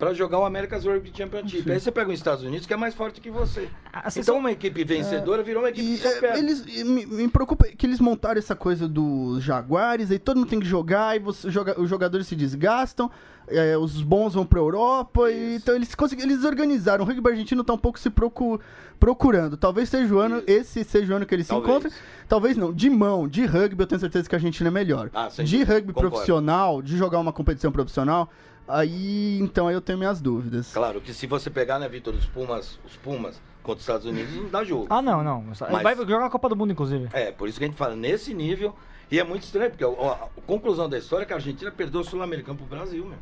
[0.00, 1.62] pra jogar o America's Rugby Championship.
[1.62, 1.70] Sim.
[1.72, 3.68] Aí você pega os Estados Unidos, que é mais forte que você.
[3.92, 7.86] A Então uma equipe vencedora virou uma equipe E, é, eles me, me preocupa que
[7.86, 11.78] eles montaram essa coisa dos Jaguares, aí todo mundo tem que jogar, e você, joga-
[11.78, 13.10] os jogadores se desgastam,
[13.46, 17.04] é, os bons vão pra Europa, e, então eles conseguiram, eles organizaram.
[17.04, 18.58] O rugby argentino tá um pouco se procu-
[18.98, 19.56] procurando.
[19.56, 20.44] Talvez seja o ano, Isso.
[20.48, 21.66] esse seja o ano que eles Talvez.
[21.66, 21.92] se encontrem.
[22.28, 22.72] Talvez não.
[22.72, 25.10] De mão, de rugby, eu tenho certeza que a Argentina é melhor.
[25.12, 26.10] Ah, de rugby concordo.
[26.10, 28.30] profissional, de jogar uma competição profissional.
[28.72, 30.72] Aí, então, aí eu tenho minhas dúvidas.
[30.72, 34.34] Claro que se você pegar, né, Vitor, os Pumas, os Pumas contra os Estados Unidos,
[34.34, 34.86] não dá jogo.
[34.88, 35.42] Ah, não, não.
[35.42, 37.08] Mas- Vai jogar a Copa do Mundo, inclusive.
[37.12, 38.74] É, por isso que a gente fala nesse nível.
[39.10, 42.00] E é muito estranho, porque ó, a, conclusão da história é que a Argentina perdeu
[42.00, 43.18] o Sul-Americano pro Brasil, meu.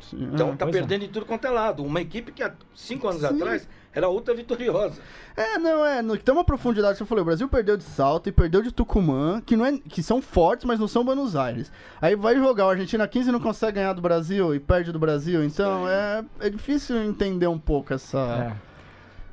[0.00, 0.56] Sim, Então é.
[0.56, 0.70] tá é.
[0.70, 1.84] perdendo em tudo quanto é lado.
[1.84, 3.26] Uma equipe que há cinco anos Sim.
[3.28, 5.00] atrás era ultra vitoriosa.
[5.36, 6.00] É, não, é.
[6.02, 7.22] no- Tem uma profundidade que eu falei.
[7.22, 10.64] O Brasil perdeu de Salto e perdeu de Tucumã, que, não é, que são fortes,
[10.64, 11.70] mas não são Buenos Aires.
[12.00, 14.98] Aí vai jogar o Argentina 15 e não consegue ganhar do Brasil e perde do
[14.98, 15.42] Brasil.
[15.44, 18.18] Então é, é difícil entender um pouco essa.
[18.64, 18.67] É.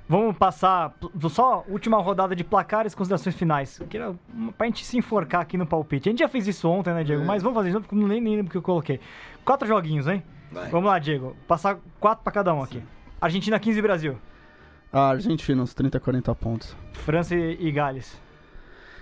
[0.07, 0.93] Vamos passar
[1.29, 3.81] só última rodada de placares e considerações finais.
[4.57, 6.09] Pra gente se enforcar aqui no palpite.
[6.09, 7.23] A gente já fez isso ontem, né, Diego?
[7.23, 7.25] É.
[7.25, 8.99] Mas vamos fazer de novo, porque eu nem, nem lembro o que eu coloquei.
[9.43, 10.23] Quatro joguinhos, hein?
[10.51, 10.69] Vai.
[10.69, 11.35] Vamos lá, Diego.
[11.47, 12.83] Passar quatro pra cada um aqui.
[13.19, 14.17] Argentina 15 Brasil.
[14.93, 16.77] A Argentina, uns 30, 40 pontos.
[16.93, 18.19] França e, e Gales.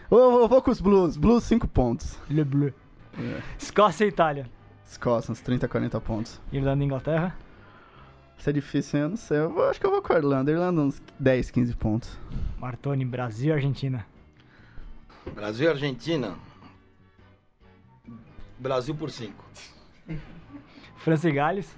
[0.10, 1.18] Eu, eu vou com os Blues.
[1.18, 2.18] Blues, 5 pontos.
[2.30, 2.74] Le Bleu.
[3.20, 3.42] É.
[3.58, 4.50] Escócia e Itália.
[4.86, 6.42] Escócia, uns 30, 40 pontos.
[6.52, 7.36] Irlanda e Inglaterra.
[8.38, 9.04] Isso é difícil, hein?
[9.04, 9.38] eu não sei.
[9.38, 10.52] Eu vou- acho que eu vou com a Irlanda.
[10.52, 12.18] Irlanda, uns 10, 15 pontos.
[12.60, 14.06] Martoni, Brasil e Argentina.
[15.34, 16.36] Brasil e Argentina.
[18.60, 19.44] Brasil por 5.
[20.98, 21.74] França e Gales.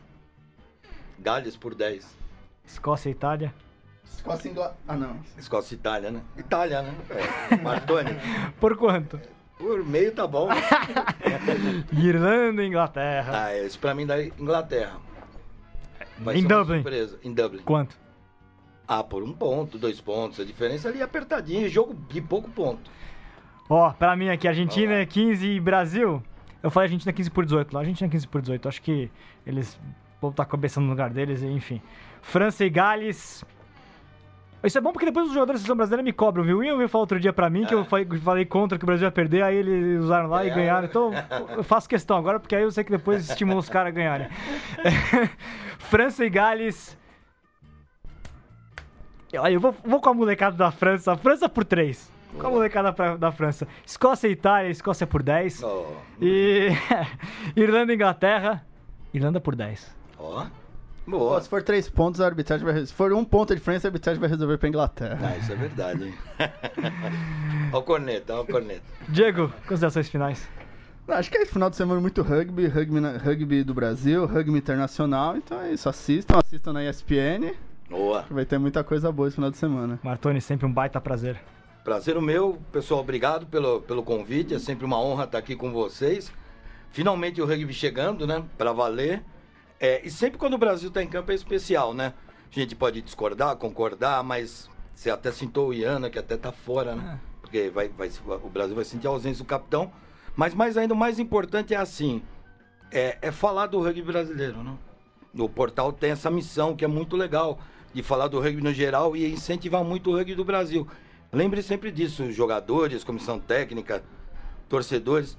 [1.20, 2.06] Gales por 10.
[2.66, 3.54] Escócia e Itália.
[4.06, 4.78] Escócia, Inglaterra.
[4.88, 5.20] Ah, não.
[5.38, 6.22] Escócia e Itália, né?
[6.38, 6.96] Itália, né?
[7.52, 7.56] É.
[7.58, 8.10] Martoni.
[8.60, 9.20] Por quanto?
[9.58, 10.50] Por meio tá bom.
[11.94, 13.46] Irlanda e Inglaterra.
[13.46, 14.98] Ah, esse pra mim da Inglaterra.
[16.20, 16.76] Vai em ser Dublin.
[16.82, 17.20] Surpresa.
[17.24, 17.62] Em Dublin.
[17.64, 17.98] Quanto?
[18.88, 20.40] Ah, por um ponto, dois pontos.
[20.40, 21.68] A diferença ali é apertadinha.
[21.68, 22.90] Jogo de pouco ponto.
[23.70, 25.02] Ó, pra mim aqui, Argentina Vamos lá.
[25.02, 26.24] é 15 e Brasil.
[26.62, 27.80] Eu falei Argentina 15 por 18 lá.
[27.80, 28.68] Argentina 15 por 18.
[28.68, 29.10] Acho que
[29.46, 29.80] eles
[30.22, 31.82] vão estar cabeçando no lugar deles, enfim.
[32.22, 33.44] França e Gales.
[34.64, 36.58] Isso é bom porque depois os jogadores da seleção brasileira me cobram, viu?
[36.58, 37.78] O Ian falou outro dia pra mim que É.
[37.78, 40.54] eu falei, falei contra que o Brasil ia perder, aí eles usaram lá e É.
[40.56, 40.88] ganharam.
[40.88, 41.12] Então
[41.56, 44.28] eu faço questão agora, porque aí eu sei que depois estimula os caras a ganharem.
[45.78, 46.98] França e Gales.
[49.38, 51.12] Olha, eu vou, vou com a molecada da França.
[51.14, 52.12] A França por 3.
[52.40, 53.68] Com a molecada pra- da França.
[53.86, 55.62] Escócia e Itália, Escócia por 10.
[55.64, 55.86] Ó,
[56.22, 56.70] E
[57.56, 58.66] Irlanda e Inglaterra.
[59.14, 59.96] Irlanda por 10.
[60.18, 60.44] ó.
[60.44, 60.46] Pô,
[61.08, 61.40] Boa.
[61.40, 62.90] se for 3 pontos, a arbitragem vai resolver.
[62.90, 65.20] Se for um ponto de diferença, a arbitragem vai resolver pra Inglaterra.
[65.22, 66.14] Ah, isso é verdade, hein?
[67.72, 68.84] Ó o corneta, ó o corneta.
[69.10, 70.48] Diego, considerações finais.
[71.08, 75.38] Acho que é esse final de semana muito rugby, rugby, rugby do Brasil, rugby internacional.
[75.38, 77.54] Então é isso, assistam, assistam na ESPN.
[77.90, 78.26] Boa.
[78.30, 80.00] Vai ter muita coisa boa esse final de semana.
[80.02, 81.40] Martoni, sempre um baita prazer.
[81.84, 82.60] Prazer o meu.
[82.72, 84.56] Pessoal, obrigado pelo, pelo convite.
[84.56, 86.32] É sempre uma honra estar aqui com vocês.
[86.90, 88.44] Finalmente o rugby chegando, né?
[88.58, 89.24] Pra valer.
[89.80, 92.14] É, e sempre quando o Brasil tá em campo é especial, né?
[92.50, 96.96] A gente pode discordar, concordar, mas você até sentou o Iana, que até tá fora,
[96.96, 97.20] né?
[97.42, 98.10] Porque vai, vai,
[98.44, 99.92] o Brasil vai sentir a ausência do capitão.
[100.36, 102.22] Mas mais ainda, o mais importante é assim:
[102.92, 104.76] é, é falar do rugby brasileiro, né?
[105.38, 107.60] O portal tem essa missão que é muito legal
[107.94, 110.88] de falar do rugby no geral e incentivar muito o rugby do Brasil.
[111.32, 114.02] Lembre sempre disso, jogadores, comissão técnica,
[114.70, 115.38] torcedores.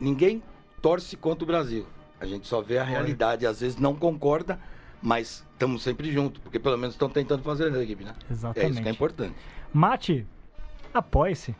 [0.00, 0.42] Ninguém
[0.82, 1.86] torce contra o Brasil.
[2.20, 3.46] A gente só vê a realidade.
[3.46, 4.58] Às vezes não concorda,
[5.02, 8.14] mas estamos sempre juntos, porque pelo menos estão tentando fazer rugby, né?
[8.28, 8.72] É Exatamente.
[8.72, 9.34] isso que é importante.
[9.72, 10.26] Mate,
[10.92, 11.54] apoie-se.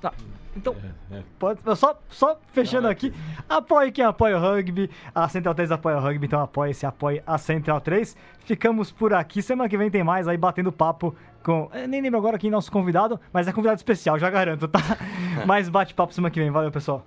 [0.00, 0.12] Tá.
[0.56, 0.74] Então,
[1.10, 1.22] É, é.
[1.38, 3.12] pode, só, só fechando Não, é aqui,
[3.48, 4.90] apoie quem apoia o rugby.
[5.14, 8.16] A Central 3 apoia o rugby, então apoie-se, apoie a Central 3.
[8.44, 9.42] Ficamos por aqui.
[9.42, 11.68] Semana que vem tem mais aí batendo papo com.
[11.74, 14.80] eu nem lembro agora quem é nosso convidado, mas é convidado especial, já garanto, tá?
[15.46, 16.50] mais bate-papo semana que vem.
[16.50, 17.04] Valeu, pessoal.